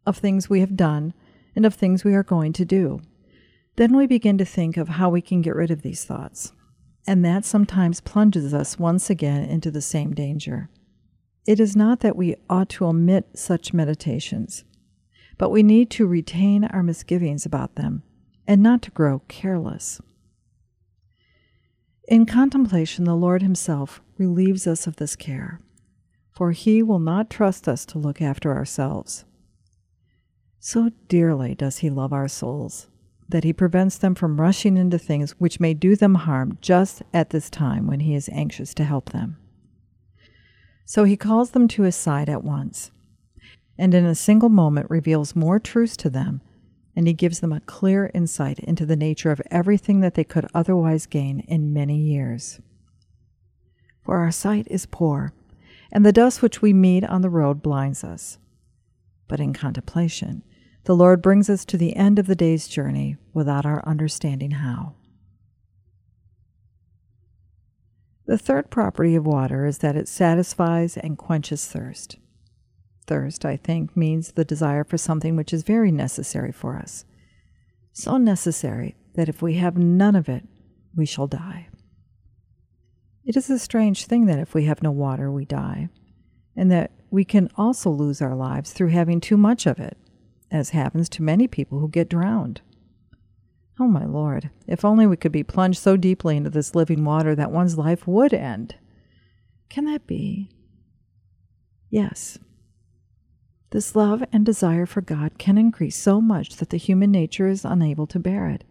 of 0.07 0.19
things 0.19 0.49
we 0.49 0.61
have 0.61 0.76
done, 0.76 1.15
and 1.57 1.67
of 1.67 1.75
things 1.75 2.05
we 2.05 2.15
are 2.15 2.23
going 2.23 2.53
to 2.53 2.65
do. 2.65 3.00
Then 3.76 3.97
we 3.97 4.07
begin 4.07 4.38
to 4.38 4.45
think 4.45 4.76
of 4.76 4.91
how 4.91 5.11
we 5.11 5.21
can 5.21 5.43
get 5.43 5.57
rid 5.57 5.71
of 5.71 5.83
these 5.83 6.05
thoughts 6.05 6.53
and 7.07 7.25
that 7.25 7.45
sometimes 7.45 8.00
plunges 8.00 8.53
us 8.53 8.79
once 8.79 9.09
again 9.09 9.45
into 9.45 9.71
the 9.71 9.83
same 9.83 10.12
danger. 10.12 10.69
It 11.47 11.61
is 11.61 11.76
not 11.76 12.00
that 12.00 12.17
we 12.17 12.37
ought 12.50 12.69
to 12.71 12.87
omit 12.87 13.38
such 13.38 13.73
meditations, 13.73 14.65
but 15.38 15.50
we 15.50 15.62
need 15.62 15.91
to 15.91 16.07
retain 16.07 16.65
our 16.65 16.83
misgivings 16.83 17.47
about 17.47 17.76
them 17.76 18.03
and 18.49 18.62
not 18.62 18.83
to 18.83 18.91
grow 18.91 19.23
careless. 19.29 20.00
In 22.08 22.26
contemplation, 22.26 23.04
the 23.04 23.16
Lord 23.16 23.42
Himself 23.42 24.00
relieves 24.18 24.66
us 24.66 24.86
of 24.86 24.96
this 24.96 25.16
care, 25.16 25.60
for 26.30 26.52
He 26.52 26.82
will 26.82 27.00
not 27.00 27.30
trust 27.30 27.68
us 27.68 27.84
to 27.86 27.98
look 27.98 28.22
after 28.22 28.52
ourselves. 28.52 29.25
So 30.60 30.90
dearly 31.08 31.54
does 31.54 31.78
He 31.78 31.90
love 31.90 32.12
our 32.12 32.28
souls 32.28 32.88
that 33.28 33.44
he 33.44 33.52
prevents 33.52 33.98
them 33.98 34.14
from 34.14 34.40
rushing 34.40 34.76
into 34.76 34.98
things 34.98 35.32
which 35.32 35.60
may 35.60 35.75
do 35.75 35.96
them 35.96 36.14
harm 36.14 36.58
just 36.60 37.02
at 37.12 37.30
this 37.30 37.50
time 37.50 37.86
when 37.86 38.00
he 38.00 38.14
is 38.14 38.28
anxious 38.30 38.72
to 38.75 38.84
help 38.84 39.10
them. 39.10 39.36
So 40.84 41.04
he 41.04 41.16
calls 41.16 41.50
them 41.50 41.66
to 41.68 41.82
his 41.82 41.96
side 41.96 42.28
at 42.28 42.44
once, 42.44 42.92
and 43.76 43.94
in 43.94 44.04
a 44.06 44.14
single 44.14 44.48
moment 44.48 44.88
reveals 44.88 45.34
more 45.34 45.58
truths 45.58 45.96
to 45.98 46.10
them, 46.10 46.40
and 46.97 47.07
he 47.07 47.12
gives 47.12 47.41
them 47.41 47.53
a 47.53 47.61
clear 47.61 48.11
insight 48.15 48.59
into 48.59 48.87
the 48.87 48.97
nature 48.97 49.31
of 49.31 49.43
everything 49.50 50.00
that 50.00 50.15
they 50.15 50.25
could 50.25 50.49
otherwise 50.55 51.07
gain 51.07 51.41
in 51.41 51.75
many 51.75 51.99
years. 51.99 52.59
For 54.03 54.17
our 54.17 54.31
sight 54.31 54.67
is 54.71 54.87
poor, 54.87 55.35
and 55.93 56.05
the 56.07 56.12
dust 56.12 56.41
which 56.41 56.62
we 56.62 56.73
meet 56.73 57.05
on 57.05 57.21
the 57.21 57.29
road 57.29 57.62
blinds 57.62 58.03
us. 58.03 58.38
But 59.29 59.41
in 59.41 59.53
contemplation, 59.53 60.43
the 60.85 60.97
Lord 60.97 61.21
brings 61.21 61.50
us 61.50 61.65
to 61.67 61.76
the 61.76 61.95
end 61.97 62.19
of 62.19 62.26
the 62.26 62.37
day's 62.37 62.67
journey 62.67 63.17
without 63.35 63.67
our 63.67 63.87
understanding 63.87 64.53
how. 64.53 64.95
The 68.26 68.38
third 68.38 68.71
property 68.71 69.15
of 69.15 69.26
water 69.26 69.67
is 69.67 69.79
that 69.79 69.97
it 69.97 70.09
satisfies 70.09 70.97
and 70.97 71.19
quenches 71.19 71.67
thirst. 71.67 72.17
Thirst, 73.06 73.44
I 73.44 73.56
think, 73.56 73.96
means 73.96 74.32
the 74.32 74.44
desire 74.44 74.84
for 74.84 74.98
something 74.98 75.36
which 75.36 75.52
is 75.52 75.62
very 75.62 75.92
necessary 75.92 76.52
for 76.52 76.76
us. 76.76 77.04
So 77.92 78.16
necessary 78.16 78.96
that 79.14 79.28
if 79.28 79.40
we 79.40 79.54
have 79.54 79.78
none 79.78 80.16
of 80.16 80.28
it, 80.28 80.44
we 80.94 81.06
shall 81.06 81.26
die. 81.26 81.68
It 83.25 83.36
is 83.36 83.50
a 83.50 83.58
strange 83.58 84.06
thing 84.06 84.26
that 84.26 84.38
if 84.38 84.54
we 84.54 84.64
have 84.64 84.82
no 84.82 84.90
water, 84.90 85.30
we 85.30 85.44
die, 85.44 85.88
and 86.56 86.70
that 86.70 86.92
we 87.10 87.25
can 87.25 87.50
also 87.56 87.90
lose 87.90 88.20
our 88.20 88.34
lives 88.34 88.72
through 88.72 88.88
having 88.88 89.20
too 89.20 89.36
much 89.36 89.66
of 89.66 89.78
it 89.78 89.96
as 90.50 90.70
happens 90.70 91.08
to 91.08 91.22
many 91.22 91.48
people 91.48 91.80
who 91.80 91.88
get 91.88 92.08
drowned. 92.08 92.60
Oh, 93.78 93.88
my 93.88 94.06
Lord, 94.06 94.50
if 94.66 94.84
only 94.84 95.06
we 95.06 95.16
could 95.16 95.32
be 95.32 95.42
plunged 95.42 95.80
so 95.80 95.96
deeply 95.96 96.36
into 96.36 96.50
this 96.50 96.75
living 96.75 97.04
water 97.04 97.34
that 97.34 97.50
one's 97.50 97.76
life 97.76 98.06
would 98.06 98.32
end. 98.32 98.76
Can 99.68 99.84
that 99.86 100.06
be? 100.06 100.50
Yes. 101.90 102.38
This 103.70 103.96
love 103.96 104.23
and 104.32 104.46
desire 104.46 104.87
for 104.87 105.00
God 105.00 105.38
can 105.38 105.58
increase 105.58 105.96
so 105.96 106.20
much 106.20 106.56
that 106.56 106.70
the 106.70 106.76
human 106.76 107.11
nature 107.11 107.49
is 107.49 107.64
unable 107.64 108.06
to 108.08 108.18
bear 108.18 108.49
it. 108.49 108.64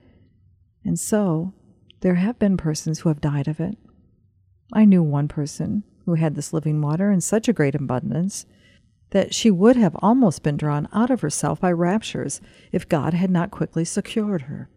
And 0.84 1.00
so, 1.00 1.54
there 2.02 2.16
have 2.16 2.40
been 2.40 2.58
persons 2.58 3.00
who 3.00 3.10
have 3.10 3.22
died 3.22 3.48
of 3.48 3.60
it. 3.60 3.78
I 4.72 4.86
knew 4.86 5.04
one 5.04 5.28
person 5.28 5.84
who 6.06 6.16
had 6.16 6.36
this 6.36 6.54
living 6.54 6.82
water 6.82 7.12
in 7.12 7.22
such 7.22 7.48
a 7.48 7.54
great 7.54 7.76
abundance 7.76 8.46
that 9.12 9.34
she 9.34 9.52
would 9.52 9.76
have 9.76 9.96
almost 10.00 10.44
been 10.44 10.58
drawn 10.58 10.88
out 10.94 11.10
of 11.10 11.22
herself 11.22 11.60
by 11.60 11.72
raptures 11.72 12.42
if 12.72 12.90
God 12.90 13.14
had 13.14 13.30
not 13.30 13.52
quickly 13.52 13.86
secured 13.86 14.44
her. 14.44 14.70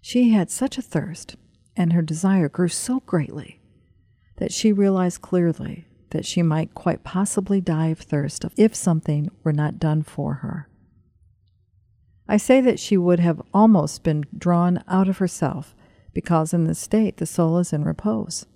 She 0.00 0.30
had 0.30 0.50
such 0.50 0.78
a 0.78 0.82
thirst, 0.82 1.36
and 1.76 1.92
her 1.92 2.02
desire 2.02 2.48
grew 2.48 2.68
so 2.68 3.00
greatly, 3.00 3.60
that 4.36 4.52
she 4.52 4.72
realized 4.72 5.22
clearly 5.22 5.86
that 6.14 6.24
she 6.24 6.42
might 6.42 6.74
quite 6.74 7.02
possibly 7.02 7.60
die 7.60 7.88
of 7.88 7.98
thirst 7.98 8.46
if 8.56 8.72
something 8.72 9.28
were 9.42 9.52
not 9.52 9.80
done 9.80 10.00
for 10.00 10.34
her. 10.34 10.68
I 12.28 12.36
say 12.36 12.60
that 12.60 12.78
she 12.78 12.96
would 12.96 13.18
have 13.18 13.42
almost 13.52 14.04
been 14.04 14.24
drawn 14.38 14.82
out 14.86 15.08
of 15.08 15.18
herself, 15.18 15.74
because 16.14 16.54
in 16.54 16.64
this 16.64 16.78
state 16.78 17.16
the 17.16 17.26
soul 17.26 17.58
is 17.58 17.72
in 17.72 17.84
repose. 17.84 18.46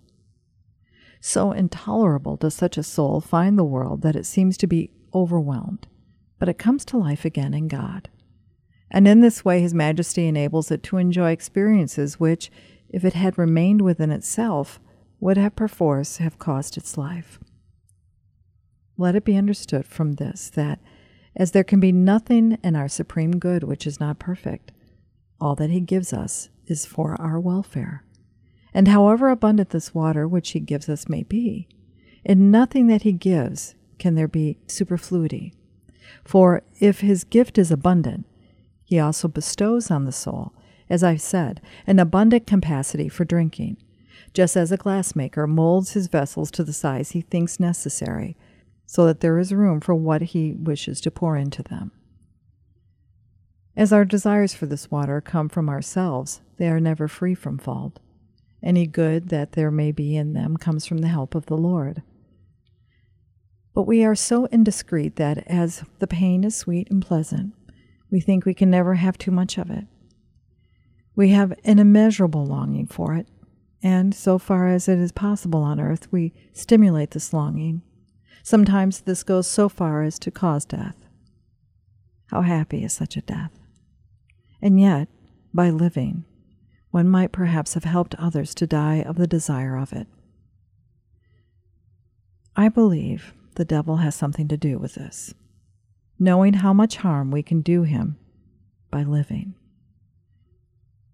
So 1.21 1.51
intolerable 1.51 2.37
does 2.37 2.55
such 2.55 2.79
a 2.79 2.85
soul 2.85 3.21
find 3.21 3.59
the 3.59 3.65
world 3.65 4.03
that 4.03 4.15
it 4.15 4.25
seems 4.25 4.57
to 4.59 4.69
be 4.69 4.93
overwhelmed, 5.13 5.89
but 6.39 6.49
it 6.49 6.59
comes 6.59 6.85
to 6.87 6.97
life 6.97 7.25
again 7.25 7.55
in 7.55 7.67
God. 7.67 8.09
And 8.89 9.09
in 9.09 9.21
this 9.21 9.45
way, 9.45 9.61
His 9.61 9.75
Majesty 9.75 10.29
enables 10.29 10.71
it 10.71 10.85
to 10.85 10.97
enjoy 10.97 11.33
experiences 11.33 12.21
which, 12.21 12.53
if 12.89 13.05
it 13.05 13.15
had 13.15 13.37
remained 13.37 13.83
within 13.83 14.13
itself, 14.13 14.81
would 15.21 15.37
have 15.37 15.57
perforce 15.57 16.19
have 16.19 16.39
cost 16.39 16.77
its 16.77 16.97
life. 16.97 17.41
Let 18.99 19.15
it 19.15 19.25
be 19.25 19.37
understood 19.37 19.87
from 19.87 20.15
this 20.15 20.51
that, 20.51 20.81
as 21.37 21.53
there 21.53 21.65
can 21.65 21.79
be 21.79 21.93
nothing 21.93 22.59
in 22.65 22.75
our 22.75 22.89
supreme 22.89 23.39
good 23.39 23.63
which 23.63 23.87
is 23.87 24.01
not 24.01 24.19
perfect, 24.19 24.73
all 25.41 25.55
that 25.55 25.71
He 25.71 25.81
gives 25.81 26.13
us 26.13 26.51
is 26.67 26.85
for 26.85 27.19
our 27.21 27.39
welfare. 27.39 28.05
And 28.75 28.89
however 28.89 29.29
abundant 29.29 29.71
this 29.71 29.95
water 29.95 30.27
which 30.27 30.51
He 30.51 30.61
gives 30.61 30.89
us 30.89 31.09
may 31.09 31.23
be, 31.23 31.69
in 32.25 32.51
nothing 32.51 32.89
that 32.89 33.03
He 33.03 33.13
gives 33.13 33.77
can 33.99 34.17
there 34.17 34.29
be 34.29 34.59
superfluity. 34.67 35.55
For 36.25 36.63
if 36.81 37.01
His 37.01 37.23
gift 37.23 37.57
is 37.57 37.71
abundant, 37.71 38.27
He 38.85 38.99
also 38.99 39.29
bestows 39.29 39.93
on 39.93 40.07
the 40.07 40.13
soul, 40.13 40.53
as 40.91 41.05
I've 41.05 41.21
said, 41.21 41.61
an 41.87 42.01
abundant 42.01 42.49
capacity 42.49 43.09
for 43.09 43.25
drinking, 43.25 43.77
just 44.35 44.57
as 44.57 44.73
a 44.73 44.79
glassmaker 44.79 45.49
molds 45.49 45.93
his 45.93 46.09
vessels 46.09 46.51
to 46.53 46.65
the 46.65 46.73
size 46.73 47.13
he 47.13 47.21
thinks 47.21 47.61
necessary, 47.61 48.37
so 48.91 49.05
that 49.05 49.21
there 49.21 49.39
is 49.39 49.53
room 49.53 49.81
for 49.83 49.95
what 49.95 50.23
he 50.23 50.55
wishes 50.55 50.99
to 50.99 51.11
pour 51.11 51.37
into 51.37 51.63
them. 51.63 51.93
As 53.77 53.93
our 53.93 54.07
desires 54.07 54.55
for 54.55 54.65
this 54.65 54.91
water 54.91 55.21
come 55.21 55.51
from 55.51 55.69
ourselves, 55.69 56.41
they 56.57 56.69
are 56.69 56.81
never 56.81 57.07
free 57.07 57.35
from 57.35 57.59
fault. 57.59 58.01
Any 58.63 58.87
good 58.87 59.29
that 59.29 59.53
there 59.53 59.71
may 59.71 59.93
be 59.93 60.17
in 60.17 60.33
them 60.33 60.57
comes 60.57 60.87
from 60.87 60.99
the 60.99 61.09
help 61.09 61.35
of 61.35 61.47
the 61.47 61.57
Lord. 61.57 62.03
But 63.75 63.83
we 63.83 64.05
are 64.05 64.15
so 64.15 64.47
indiscreet 64.47 65.17
that, 65.17 65.47
as 65.47 65.85
the 65.99 66.07
pain 66.07 66.43
is 66.43 66.57
sweet 66.57 66.89
and 66.91 67.05
pleasant, 67.05 67.53
we 68.11 68.21
think 68.21 68.47
we 68.47 68.55
can 68.55 68.71
never 68.71 68.95
have 68.95 69.19
too 69.19 69.31
much 69.31 69.59
of 69.59 69.71
it. 69.71 69.85
We 71.15 71.29
have 71.29 71.53
an 71.63 71.79
immeasurable 71.79 72.47
longing 72.47 72.87
for 72.87 73.15
it, 73.15 73.29
and 73.83 74.15
so 74.15 74.39
far 74.39 74.69
as 74.69 74.89
it 74.89 74.99
is 74.99 75.13
possible 75.13 75.63
on 75.63 75.79
earth, 75.79 76.11
we 76.11 76.33
stimulate 76.55 77.11
this 77.11 77.35
longing. 77.35 77.83
Sometimes 78.49 79.03
this 79.03 79.25
goes 79.25 79.47
so 79.47 79.69
far 79.69 80.03
as 80.03 80.19
to 80.21 80.31
cause 80.31 80.65
death. 80.65 80.97
How 82.29 82.41
happy 82.41 82.83
is 82.83 82.95
such 82.95 83.15
a 83.15 83.21
death! 83.21 83.53
And 84.63 84.81
yet, 84.81 85.09
by 85.53 85.69
living, 85.69 86.25
one 86.91 87.11
might 87.11 87.31
perhaps 87.31 87.75
have 87.75 87.85
helped 87.85 88.15
others 88.15 88.55
to 88.55 88.67
die 88.67 89.03
of 89.03 89.17
the 89.17 89.27
desire 89.27 89.77
of 89.77 89.93
it. 89.93 90.07
I 92.57 92.71
believe 92.71 93.35
the 93.57 93.67
devil 93.67 93.99
has 93.99 94.15
something 94.15 94.49
to 94.49 94.57
do 94.57 94.79
with 94.79 94.95
this. 94.95 95.35
knowing 96.19 96.55
how 96.55 96.73
much 96.73 96.97
harm 96.97 97.31
we 97.31 97.43
can 97.43 97.61
do 97.61 97.83
him 97.83 98.17
by 98.91 99.03
living. 99.03 99.55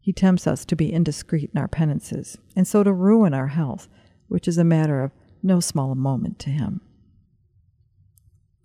He 0.01 0.13
tempts 0.13 0.47
us 0.47 0.65
to 0.67 0.77
be 0.77 0.93
indiscreet 0.93 1.51
in 1.53 1.59
our 1.59 1.67
penances, 1.67 2.39
and 2.55 2.65
so 2.65 2.85
to 2.85 2.93
ruin 2.93 3.35
our 3.35 3.49
health, 3.49 3.89
which 4.29 4.47
is 4.47 4.57
a 4.57 4.63
matter 4.63 5.03
of 5.03 5.11
no 5.43 5.59
small 5.59 5.97
moment 5.97 6.39
to 6.39 6.51
him. 6.51 6.81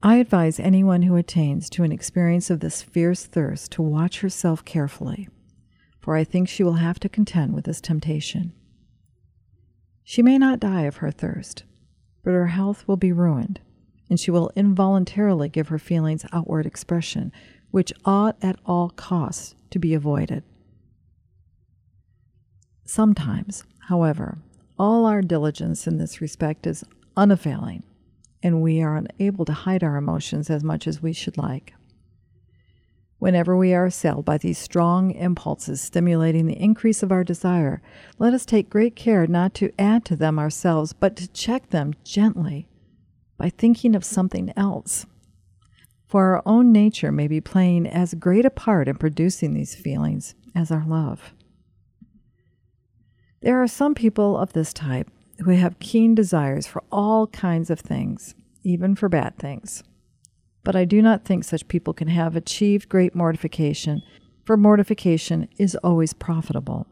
I 0.01 0.15
advise 0.15 0.61
anyone 0.61 1.01
who 1.01 1.17
attains 1.17 1.69
to 1.71 1.83
an 1.83 1.91
experience 1.91 2.49
of 2.49 2.61
this 2.61 2.81
fierce 2.81 3.25
thirst 3.25 3.71
to 3.73 3.81
watch 3.81 4.21
herself 4.21 4.63
carefully, 4.63 5.27
for 5.99 6.15
I 6.15 6.23
think 6.23 6.47
she 6.47 6.63
will 6.63 6.75
have 6.75 7.01
to 7.01 7.09
contend 7.09 7.53
with 7.53 7.65
this 7.65 7.81
temptation. 7.81 8.53
She 10.05 10.21
may 10.21 10.37
not 10.37 10.61
die 10.61 10.83
of 10.83 10.97
her 10.97 11.11
thirst, 11.11 11.63
but 12.23 12.31
her 12.31 12.47
health 12.47 12.87
will 12.87 12.95
be 12.95 13.11
ruined, 13.11 13.59
and 14.09 14.17
she 14.17 14.31
will 14.31 14.51
involuntarily 14.55 15.49
give 15.49 15.67
her 15.67 15.77
feelings 15.77 16.25
outward 16.31 16.65
expression, 16.65 17.33
which 17.71 17.91
ought 18.05 18.37
at 18.41 18.57
all 18.65 18.89
costs 18.91 19.53
to 19.69 19.79
be 19.79 19.93
avoided. 19.93 20.43
Sometimes, 22.85 23.65
however, 23.89 24.37
all 24.79 25.05
our 25.05 25.21
diligence 25.21 25.85
in 25.85 25.97
this 25.97 26.21
respect 26.21 26.65
is 26.65 26.85
unavailing, 27.17 27.83
and 28.41 28.61
we 28.61 28.81
are 28.81 28.95
unable 28.95 29.45
to 29.45 29.53
hide 29.53 29.83
our 29.83 29.97
emotions 29.97 30.49
as 30.49 30.63
much 30.63 30.87
as 30.87 31.01
we 31.01 31.13
should 31.13 31.37
like. 31.37 31.73
Whenever 33.19 33.57
we 33.57 33.73
are 33.73 33.85
assailed 33.85 34.23
by 34.23 34.37
these 34.37 34.57
strong 34.57 35.11
impulses 35.11 35.81
stimulating 35.81 36.45
the 36.45 36.61
increase 36.61 37.03
of 37.03 37.11
our 37.11 37.23
desire, 37.23 37.81
let 38.17 38.33
us 38.33 38.45
take 38.45 38.69
great 38.69 38.95
care 38.95 39.27
not 39.27 39.53
to 39.53 39.73
add 39.77 40.05
to 40.05 40.15
them 40.15 40.39
ourselves, 40.39 40.93
but 40.93 41.17
to 41.17 41.27
check 41.27 41.69
them 41.69 41.93
gently 42.05 42.69
by 43.37 43.49
thinking 43.49 43.93
of 43.93 44.05
something 44.05 44.53
else. 44.55 45.05
For 46.07 46.33
our 46.33 46.41
own 46.45 46.71
nature 46.71 47.11
may 47.11 47.27
be 47.27 47.41
playing 47.41 47.87
as 47.87 48.13
great 48.13 48.45
a 48.45 48.49
part 48.49 48.87
in 48.87 48.95
producing 48.95 49.53
these 49.53 49.75
feelings 49.75 50.33
as 50.55 50.71
our 50.71 50.85
love. 50.87 51.33
There 53.41 53.61
are 53.61 53.67
some 53.67 53.95
people 53.95 54.37
of 54.37 54.53
this 54.53 54.73
type 54.73 55.09
who 55.43 55.51
have 55.51 55.79
keen 55.79 56.15
desires 56.15 56.67
for 56.67 56.83
all 56.91 57.27
kinds 57.27 57.69
of 57.69 57.79
things, 57.79 58.35
even 58.63 58.95
for 58.95 59.09
bad 59.09 59.37
things. 59.37 59.83
But 60.63 60.75
I 60.75 60.85
do 60.85 61.01
not 61.01 61.25
think 61.25 61.43
such 61.43 61.67
people 61.67 61.93
can 61.93 62.09
have 62.09 62.35
achieved 62.35 62.89
great 62.89 63.15
mortification, 63.15 64.01
for 64.45 64.57
mortification 64.57 65.47
is 65.57 65.75
always 65.77 66.13
profitable. 66.13 66.87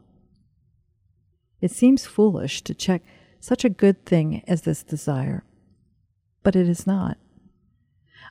It 1.60 1.72
seems 1.72 2.06
foolish 2.06 2.62
to 2.63 2.74
check 2.74 3.01
such 3.39 3.66
a 3.66 3.70
good 3.70 4.06
thing 4.06 4.44
as 4.48 4.62
this 4.62 4.84
desire, 4.84 5.44
but 6.44 6.56
it 6.56 6.70
is 6.70 6.88
not. 6.88 7.18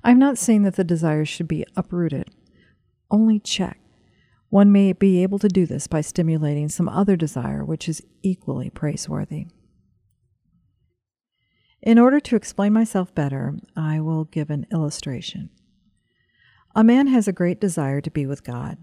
I'm 0.03 0.19
not 0.19 0.39
saying 0.39 0.63
that 0.63 0.77
the 0.77 0.85
desire 0.85 1.25
should 1.25 1.49
be 1.49 1.65
uprooted, 1.77 2.31
only 3.11 3.39
checked 3.39 3.81
one 4.49 4.71
may 4.71 4.93
be 4.93 5.23
able 5.23 5.39
to 5.41 5.49
do 5.49 5.67
this 5.67 5.87
by 5.87 6.01
stimulating 6.01 6.69
some 6.69 6.89
other 6.89 7.17
desire 7.17 7.65
which 7.65 7.89
is 7.89 8.03
equally 8.23 8.71
praiseworthy. 8.71 9.49
In 11.87 12.01
order 12.01 12.19
to 12.19 12.35
explain 12.35 12.73
myself 12.73 13.15
better, 13.15 13.55
I 13.77 14.01
will 14.01 14.25
give 14.25 14.51
an 14.51 14.67
illustration. 14.73 15.51
A 16.75 16.83
man 16.83 17.07
has 17.07 17.29
a 17.29 17.33
great 17.33 17.61
desire 17.61 18.01
to 18.01 18.11
be 18.11 18.27
with 18.27 18.43
God, 18.43 18.79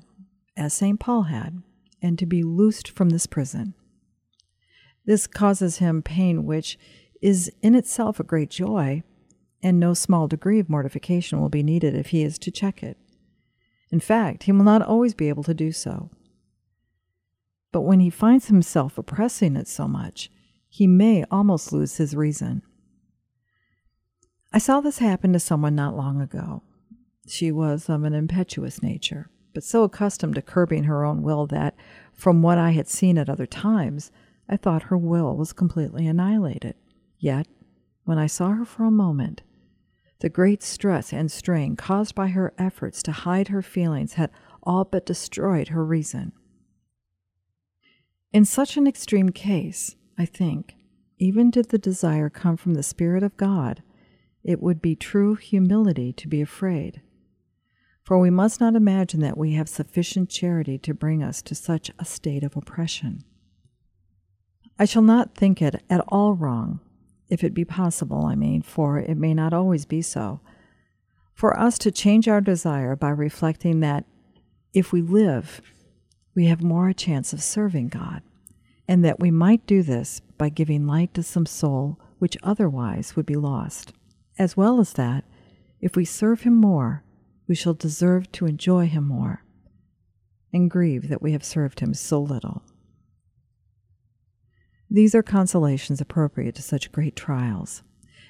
as 0.55 0.73
St. 0.73 1.01
Paul 1.01 1.23
had, 1.23 1.61
and 2.01 2.17
to 2.17 2.25
be 2.25 2.43
loosed 2.43 2.87
from 2.87 3.09
this 3.09 3.25
prison. 3.25 3.73
This 5.03 5.27
causes 5.27 5.79
him 5.79 6.01
pain 6.01 6.45
which 6.45 6.79
is 7.21 7.51
in 7.61 7.75
itself 7.75 8.21
a 8.21 8.23
great 8.23 8.49
joy, 8.49 9.03
and 9.61 9.81
no 9.81 9.93
small 9.93 10.29
degree 10.29 10.61
of 10.61 10.69
mortification 10.69 11.41
will 11.41 11.49
be 11.49 11.61
needed 11.61 11.93
if 11.95 12.07
he 12.07 12.23
is 12.23 12.39
to 12.39 12.51
check 12.51 12.81
it. 12.81 12.97
In 13.91 13.99
fact, 13.99 14.43
he 14.43 14.53
will 14.53 14.63
not 14.63 14.81
always 14.81 15.13
be 15.13 15.27
able 15.27 15.43
to 15.43 15.53
do 15.53 15.73
so. 15.73 16.09
But 17.73 17.81
when 17.81 17.99
he 17.99 18.09
finds 18.09 18.47
himself 18.47 18.97
oppressing 18.97 19.57
it 19.57 19.67
so 19.67 19.89
much, 19.89 20.31
he 20.69 20.87
may 20.87 21.25
almost 21.29 21.73
lose 21.73 21.97
his 21.97 22.15
reason. 22.15 22.61
I 24.55 24.59
saw 24.59 24.81
this 24.81 24.99
happen 24.99 25.33
to 25.33 25.39
someone 25.39 25.73
not 25.73 25.97
long 25.97 26.21
ago. 26.21 26.61
She 27.25 27.51
was 27.51 27.89
of 27.89 28.03
an 28.03 28.13
impetuous 28.13 28.83
nature, 28.83 29.31
but 29.55 29.63
so 29.63 29.83
accustomed 29.83 30.35
to 30.35 30.43
curbing 30.43 30.83
her 30.83 31.03
own 31.03 31.23
will 31.23 31.47
that, 31.47 31.75
from 32.13 32.43
what 32.43 32.59
I 32.59 32.71
had 32.71 32.87
seen 32.87 33.17
at 33.17 33.29
other 33.29 33.47
times, 33.47 34.11
I 34.47 34.57
thought 34.57 34.83
her 34.83 34.97
will 34.97 35.35
was 35.35 35.53
completely 35.53 36.05
annihilated. 36.05 36.75
Yet, 37.17 37.47
when 38.03 38.19
I 38.19 38.27
saw 38.27 38.51
her 38.51 38.65
for 38.65 38.83
a 38.83 38.91
moment, 38.91 39.41
the 40.19 40.29
great 40.29 40.61
stress 40.61 41.11
and 41.11 41.31
strain 41.31 41.75
caused 41.75 42.13
by 42.13 42.27
her 42.27 42.53
efforts 42.59 43.01
to 43.03 43.11
hide 43.11 43.47
her 43.47 43.63
feelings 43.63 44.13
had 44.13 44.29
all 44.61 44.85
but 44.85 45.05
destroyed 45.05 45.69
her 45.69 45.83
reason. 45.83 46.31
In 48.31 48.45
such 48.45 48.77
an 48.77 48.85
extreme 48.85 49.29
case, 49.29 49.95
I 50.17 50.25
think, 50.25 50.75
even 51.17 51.49
did 51.49 51.69
the 51.69 51.79
desire 51.79 52.29
come 52.29 52.55
from 52.55 52.75
the 52.75 52.83
Spirit 52.83 53.23
of 53.23 53.35
God, 53.35 53.81
it 54.43 54.61
would 54.61 54.81
be 54.81 54.95
true 54.95 55.35
humility 55.35 56.11
to 56.13 56.27
be 56.27 56.41
afraid. 56.41 57.01
For 58.03 58.19
we 58.19 58.29
must 58.29 58.59
not 58.59 58.75
imagine 58.75 59.21
that 59.21 59.37
we 59.37 59.53
have 59.53 59.69
sufficient 59.69 60.29
charity 60.29 60.77
to 60.79 60.93
bring 60.93 61.23
us 61.23 61.41
to 61.43 61.55
such 61.55 61.89
a 61.97 62.05
state 62.05 62.43
of 62.43 62.57
oppression. 62.57 63.23
I 64.77 64.85
shall 64.85 65.01
not 65.01 65.35
think 65.35 65.61
it 65.61 65.81
at 65.89 66.03
all 66.09 66.33
wrong 66.33 66.81
if 67.29 67.43
it 67.43 67.53
be 67.53 67.63
possible, 67.63 68.25
I 68.25 68.35
mean, 68.35 68.61
for 68.61 68.99
it 68.99 69.17
may 69.17 69.33
not 69.33 69.53
always 69.53 69.85
be 69.85 70.01
so, 70.01 70.41
for 71.33 71.57
us 71.57 71.77
to 71.79 71.91
change 71.91 72.27
our 72.27 72.41
desire 72.41 72.95
by 72.95 73.09
reflecting 73.09 73.79
that 73.79 74.05
if 74.73 74.91
we 74.91 75.01
live, 75.01 75.61
we 76.35 76.47
have 76.47 76.61
more 76.61 76.89
a 76.89 76.93
chance 76.93 77.31
of 77.31 77.41
serving 77.41 77.87
God, 77.89 78.21
and 78.87 79.05
that 79.05 79.19
we 79.19 79.31
might 79.31 79.65
do 79.65 79.81
this 79.81 80.21
by 80.37 80.49
giving 80.49 80.85
light 80.85 81.13
to 81.13 81.23
some 81.23 81.45
soul 81.45 81.99
which 82.19 82.37
otherwise 82.43 83.15
would 83.15 83.25
be 83.25 83.35
lost, 83.35 83.93
as 84.37 84.57
well 84.57 84.79
as 84.79 84.93
that, 84.93 85.23
if 85.81 85.95
we 85.95 86.05
serve 86.05 86.41
Him 86.41 86.55
more, 86.55 87.03
we 87.47 87.55
shall 87.55 87.73
deserve 87.73 88.31
to 88.33 88.45
enjoy 88.45 88.87
Him 88.87 89.05
more, 89.05 89.43
and 90.51 90.69
grieve 90.69 91.09
that 91.09 91.21
we 91.21 91.33
have 91.33 91.43
served 91.43 91.79
Him 91.79 91.93
so 91.93 92.21
little. 92.21 92.63
These 94.89 95.15
are 95.15 95.23
consolations 95.23 95.99
appropriate 95.99 96.55
to 96.55 96.61
such 96.61 96.91
great 96.91 97.15
trials. 97.15 97.83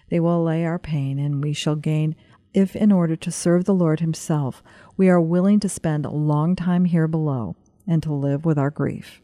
They 0.10 0.20
will 0.20 0.42
allay 0.42 0.66
our 0.66 0.80
pain, 0.80 1.20
and 1.20 1.44
we 1.44 1.54
shall 1.54 1.76
gain 1.76 2.16
if, 2.54 2.76
in 2.76 2.92
order 2.92 3.16
to 3.16 3.32
serve 3.32 3.66
the 3.66 3.74
Lord 3.74 4.00
Himself, 4.00 4.64
we 4.96 5.10
are 5.10 5.20
willing 5.20 5.60
to 5.62 5.70
spend 5.70 6.06
a 6.06 6.12
long 6.12 6.56
time 6.56 6.86
here 6.86 7.08
below 7.08 7.56
and 7.88 8.02
to 8.04 8.14
live 8.14 8.46
with 8.46 8.58
our 8.58 8.70
grief. 8.70 9.22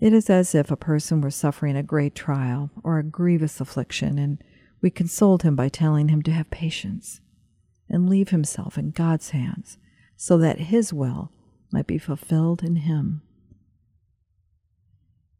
It 0.00 0.12
is 0.12 0.30
as 0.30 0.54
if 0.54 0.70
a 0.70 0.76
person 0.76 1.20
were 1.20 1.30
suffering 1.30 1.76
a 1.76 1.82
great 1.82 2.14
trial 2.14 2.70
or 2.82 2.98
a 2.98 3.04
grievous 3.04 3.60
affliction, 3.60 4.18
and 4.18 4.42
we 4.80 4.90
consoled 4.90 5.42
him 5.42 5.56
by 5.56 5.68
telling 5.68 6.08
him 6.08 6.22
to 6.22 6.32
have 6.32 6.50
patience 6.50 7.20
and 7.88 8.08
leave 8.08 8.28
himself 8.28 8.78
in 8.78 8.90
God's 8.90 9.30
hands 9.30 9.78
so 10.18 10.36
that 10.38 10.58
His 10.58 10.92
will 10.92 11.30
might 11.70 11.86
be 11.86 11.96
fulfilled 11.96 12.62
in 12.62 12.76
him. 12.76 13.22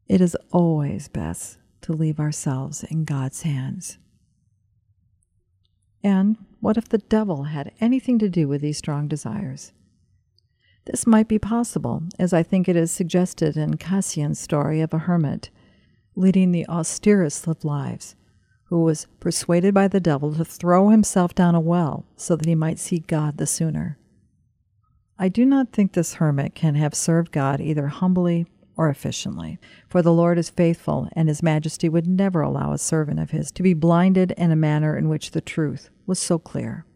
It 0.07 0.21
is 0.21 0.37
always 0.53 1.09
best 1.09 1.59
to 1.83 1.93
leave 1.93 2.21
ourselves 2.21 2.85
in 2.85 3.05
God's 3.05 3.43
hands. 3.43 3.99
And 6.03 6.37
what 6.61 6.77
if 6.77 6.89
the 6.89 6.99
devil 6.99 7.45
had 7.45 7.73
anything 7.81 8.19
to 8.21 8.29
do 8.29 8.47
with 8.47 8.61
these 8.61 8.79
strong 8.79 9.09
desires? 9.09 9.73
This 10.87 11.07
might 11.07 11.29
be 11.29 11.39
possible, 11.39 12.05
as 12.19 12.33
I 12.33 12.43
think 12.43 12.69
it 12.69 12.77
is 12.77 12.91
suggested 12.91 13.57
in 13.57 13.77
Cassian's 13.77 14.39
story 14.39 14.81
of 14.81 14.95
a 14.95 14.99
hermit 14.99 15.51
leading 16.15 16.53
the 16.53 16.67
austerest 16.67 17.47
of 17.47 17.65
lives, 17.65 18.15
who 18.69 18.83
was 18.83 19.07
persuaded 19.21 19.75
by 19.75 19.89
the 19.89 20.01
devil 20.01 20.35
to 20.35 20.45
throw 20.45 20.91
himself 20.91 21.35
down 21.35 21.55
a 21.55 21.61
well 21.61 22.05
so 22.17 22.37
that 22.37 22.47
he 22.47 22.55
might 22.55 22.79
see 22.79 22.99
God 23.01 23.39
the 23.39 23.47
sooner. 23.47 23.99
I 25.19 25.29
do 25.29 25.45
not 25.45 25.73
think 25.73 25.93
this 25.93 26.15
hermit 26.15 26.55
can 26.55 26.75
have 26.77 26.95
served 26.95 27.33
God 27.33 27.61
either 27.61 27.89
humbly 27.89 28.47
or 28.77 28.89
efficiently. 28.89 29.59
For 29.89 30.03
the 30.03 30.13
Lord 30.13 30.39
is 30.39 30.51
faithful, 30.51 31.09
and 31.13 31.29
his 31.29 31.43
majesty 31.43 31.89
would 31.89 32.07
never 32.07 32.41
allow 32.41 32.73
a 32.73 32.79
servant 32.79 33.19
of 33.19 33.31
his 33.31 33.51
to 33.53 33.63
be 33.63 33.75
blinded 33.75 34.33
in 34.39 34.53
a 34.53 34.57
manner 34.57 34.97
in 34.97 35.09
which 35.09 35.33
the 35.33 35.41
truth 35.41 35.91
was 36.07 36.21
so 36.21 36.39
clear. 36.39 36.87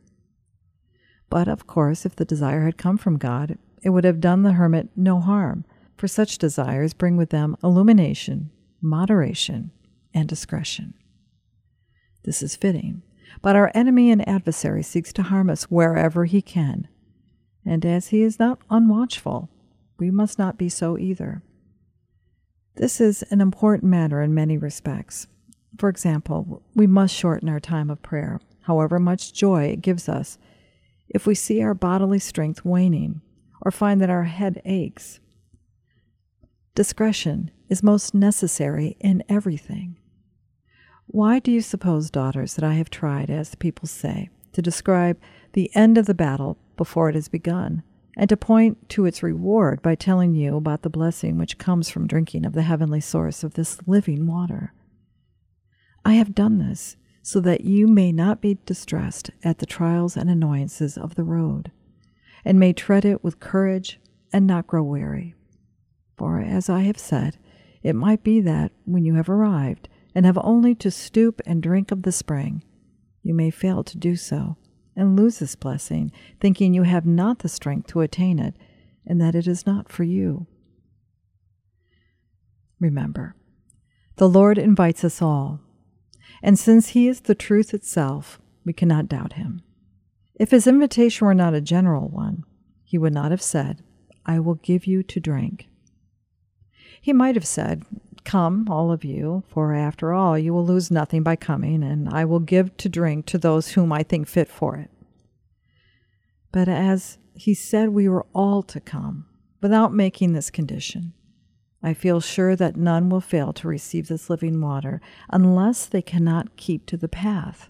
But, 1.29 1.49
of 1.49 1.67
course, 1.67 2.07
if 2.07 2.15
the 2.15 2.25
desire 2.25 2.65
had 2.65 2.79
come 2.79 2.99
from 2.99 3.19
God, 3.19 3.59
it 3.83 3.91
would 3.91 4.05
have 4.05 4.21
done 4.21 4.43
the 4.43 4.53
hermit 4.53 4.91
no 4.95 5.19
harm, 5.19 5.65
for 5.97 6.07
such 6.07 6.39
desires 6.39 6.95
bring 6.95 7.17
with 7.17 7.31
them 7.31 7.57
illumination, 7.65 8.51
moderation, 8.81 9.73
and 10.15 10.29
discretion. 10.29 10.95
This 12.25 12.43
is 12.43 12.57
fitting, 12.57 13.03
but 13.41 13.57
our 13.57 13.71
enemy 13.75 14.11
and 14.11 14.27
adversary 14.29 14.83
seeks 14.83 15.13
to 15.15 15.23
harm 15.23 15.51
us 15.51 15.65
wherever 15.65 16.25
he 16.25 16.43
can, 16.43 16.89
and 17.65 17.85
as 17.85 18.09
he 18.09 18.23
is 18.23 18.39
not 18.39 18.67
unwatchful, 18.69 19.49
we 19.99 20.11
must 20.11 20.39
not 20.39 20.59
be 20.59 20.69
so 20.69 20.99
either. 20.99 21.43
This 22.77 23.01
is 23.01 23.23
an 23.31 23.41
important 23.41 23.91
matter 23.91 24.23
in 24.23 24.35
many 24.35 24.57
respects. 24.57 25.27
For 25.79 25.89
example, 25.89 26.63
we 26.75 26.87
must 26.87 27.15
shorten 27.15 27.49
our 27.49 27.61
time 27.61 27.91
of 27.91 28.03
prayer. 28.03 28.41
However 28.63 28.99
much 28.99 29.33
joy 29.33 29.65
it 29.65 29.83
gives 29.83 30.09
us, 30.09 30.39
if 31.09 31.27
we 31.27 31.35
see 31.35 31.63
our 31.63 31.75
bodily 31.75 32.19
strength 32.19 32.65
waning 32.65 33.21
or 33.61 33.71
find 33.71 34.01
that 34.01 34.11
our 34.11 34.25
head 34.25 34.61
aches. 34.65 35.21
Discretion 36.75 37.51
is 37.69 37.83
most 37.83 38.15
necessary 38.15 38.97
in 39.01 39.23
everything. 39.29 39.99
Why 41.13 41.41
do 41.41 41.53
you 41.53 41.61
suppose, 41.61 42.11
daughters, 42.11 42.55
that 42.55 42.65
I 42.65 42.73
have 42.73 42.89
tried, 42.89 43.29
as 43.29 43.51
the 43.51 43.59
people 43.59 43.87
say, 43.87 44.31
to 44.55 44.63
describe 44.63 45.21
the 45.53 45.71
end 45.75 45.99
of 45.99 46.07
the 46.07 46.15
battle 46.15 46.57
before 46.79 47.11
it 47.11 47.15
has 47.15 47.29
begun, 47.29 47.83
and 48.17 48.31
to 48.31 48.37
point 48.39 48.89
to 48.89 49.05
its 49.05 49.23
reward 49.23 49.83
by 49.83 49.95
telling 49.95 50.35
you 50.35 50.57
about 50.57 50.81
the 50.81 50.89
blessing 50.89 51.37
which 51.37 51.59
comes 51.59 51.91
from 51.91 52.07
drinking 52.07 52.47
of 52.47 52.55
the 52.55 52.63
heavenly 52.63 53.03
source 53.03 53.45
of 53.45 53.53
this 53.55 53.79
living 53.87 54.27
water? 54.27 54.73
I 56.03 56.15
have 56.15 56.35
done 56.35 56.57
this 56.57 56.97
so 57.21 57.41
that 57.41 57.61
you 57.61 57.87
may 57.87 58.11
not 58.11 58.41
be 58.41 58.57
distressed 58.65 59.31
at 59.45 59.59
the 59.59 59.67
trials 59.67 60.17
and 60.17 60.31
annoyances 60.31 60.97
of 60.97 61.15
the 61.15 61.25
road, 61.25 61.71
and 62.43 62.59
may 62.59 62.73
tread 62.73 63.05
it 63.05 63.23
with 63.23 63.39
courage 63.39 64.01
and 64.33 64.47
not 64.47 64.67
grow 64.67 64.83
weary. 64.83 65.35
For, 66.17 66.41
as 66.41 66.71
I 66.71 66.81
have 66.85 66.99
said, 66.99 67.37
it 67.83 67.95
might 67.95 68.25
be 68.25 68.41
that, 68.41 68.73
when 68.87 69.05
you 69.05 69.17
have 69.17 69.29
arrived, 69.29 69.91
and 70.15 70.27
have 70.27 70.39
only 70.43 70.75
to 70.77 70.91
stoop 70.91 71.41
and 71.47 71.63
drink 71.63 71.91
of 71.91 72.03
the 72.03 72.13
spring, 72.13 72.63
you 73.23 73.35
may 73.35 73.51
fail 73.51 73.83
to 73.85 73.97
do 73.97 74.17
so, 74.17 74.57
and 74.95 75.17
lose 75.17 75.39
this 75.39 75.55
blessing, 75.55 76.13
thinking 76.41 76.75
you 76.75 76.83
have 76.83 77.07
not 77.07 77.41
the 77.41 77.49
strength 77.49 77.89
to 77.89 78.01
attain 78.01 78.39
it, 78.39 78.55
and 79.07 79.21
that 79.21 79.35
it 79.35 79.47
is 79.47 79.67
not 79.67 79.91
for 79.91 80.05
you. 80.05 80.47
Remember, 82.81 83.37
the 84.17 84.29
Lord 84.29 84.59
invites 84.59 85.05
us 85.05 85.23
all 85.23 85.61
and 86.43 86.59
since 86.59 86.89
he 86.89 87.09
is 87.09 87.23
the 87.23 87.35
truth 87.35 87.73
itself, 87.73 88.41
we 88.65 88.73
cannot 88.73 89.09
doubt 89.09 89.35
him. 89.35 89.63
If 90.35 90.51
his 90.51 90.67
invitation 90.67 91.27
were 91.27 91.35
not 91.35 91.55
a 91.55 91.61
general 91.61 92.09
one, 92.09 92.45
he 92.83 92.99
would 92.99 93.15
not 93.15 93.31
have 93.31 93.43
said, 93.43 93.83
I 94.27 94.41
will 94.41 94.57
give 94.57 94.87
you 94.87 95.03
to 95.05 95.21
drink. 95.21 95.69
He 97.01 97.13
might 97.13 97.37
have 97.37 97.47
said, 97.47 97.85
Come, 98.25 98.69
all 98.71 98.93
of 98.93 99.05
you, 99.05 99.43
for 99.49 99.75
after 99.75 100.13
all, 100.13 100.39
you 100.39 100.55
will 100.55 100.65
lose 100.65 100.91
nothing 100.91 101.23
by 101.23 101.37
coming, 101.37 101.83
and 101.83 102.09
I 102.09 102.25
will 102.25 102.41
give 102.41 102.77
to 102.79 102.89
drink 102.89 103.27
to 103.27 103.39
those 103.39 103.71
whom 103.71 103.93
I 103.93 104.03
think 104.03 104.29
fit 104.29 104.49
for 104.49 104.77
it. 104.77 104.91
But 106.53 106.69
as 106.69 107.19
he 107.35 107.55
said 107.55 107.89
we 107.89 108.09
were 108.09 108.27
all 108.35 108.63
to 108.65 108.81
come, 108.81 109.27
without 109.61 109.93
making 109.93 110.33
this 110.33 110.51
condition, 110.51 111.15
I 111.83 111.95
feel 111.95 112.21
sure 112.21 112.55
that 112.55 112.77
none 112.77 113.09
will 113.09 113.21
fail 113.21 113.53
to 113.55 113.69
receive 113.69 114.07
this 114.07 114.31
living 114.31 114.61
water 114.61 115.01
unless 115.31 115.87
they 115.87 116.03
cannot 116.03 116.57
keep 116.57 116.87
to 116.87 116.97
the 116.97 117.09
path. 117.09 117.69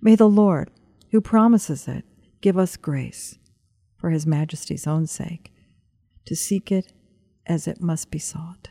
May 0.00 0.14
the 0.14 0.28
Lord, 0.28 0.70
who 1.10 1.20
promises 1.20 1.88
it, 1.88 2.04
give 2.40 2.56
us 2.56 2.76
grace, 2.76 3.38
for 3.96 4.10
his 4.10 4.26
majesty's 4.26 4.86
own 4.86 5.06
sake, 5.06 5.52
to 6.24 6.34
seek 6.34 6.72
it 6.72 6.92
as 7.46 7.66
it 7.66 7.82
must 7.82 8.10
be 8.10 8.18
sought. 8.18 8.68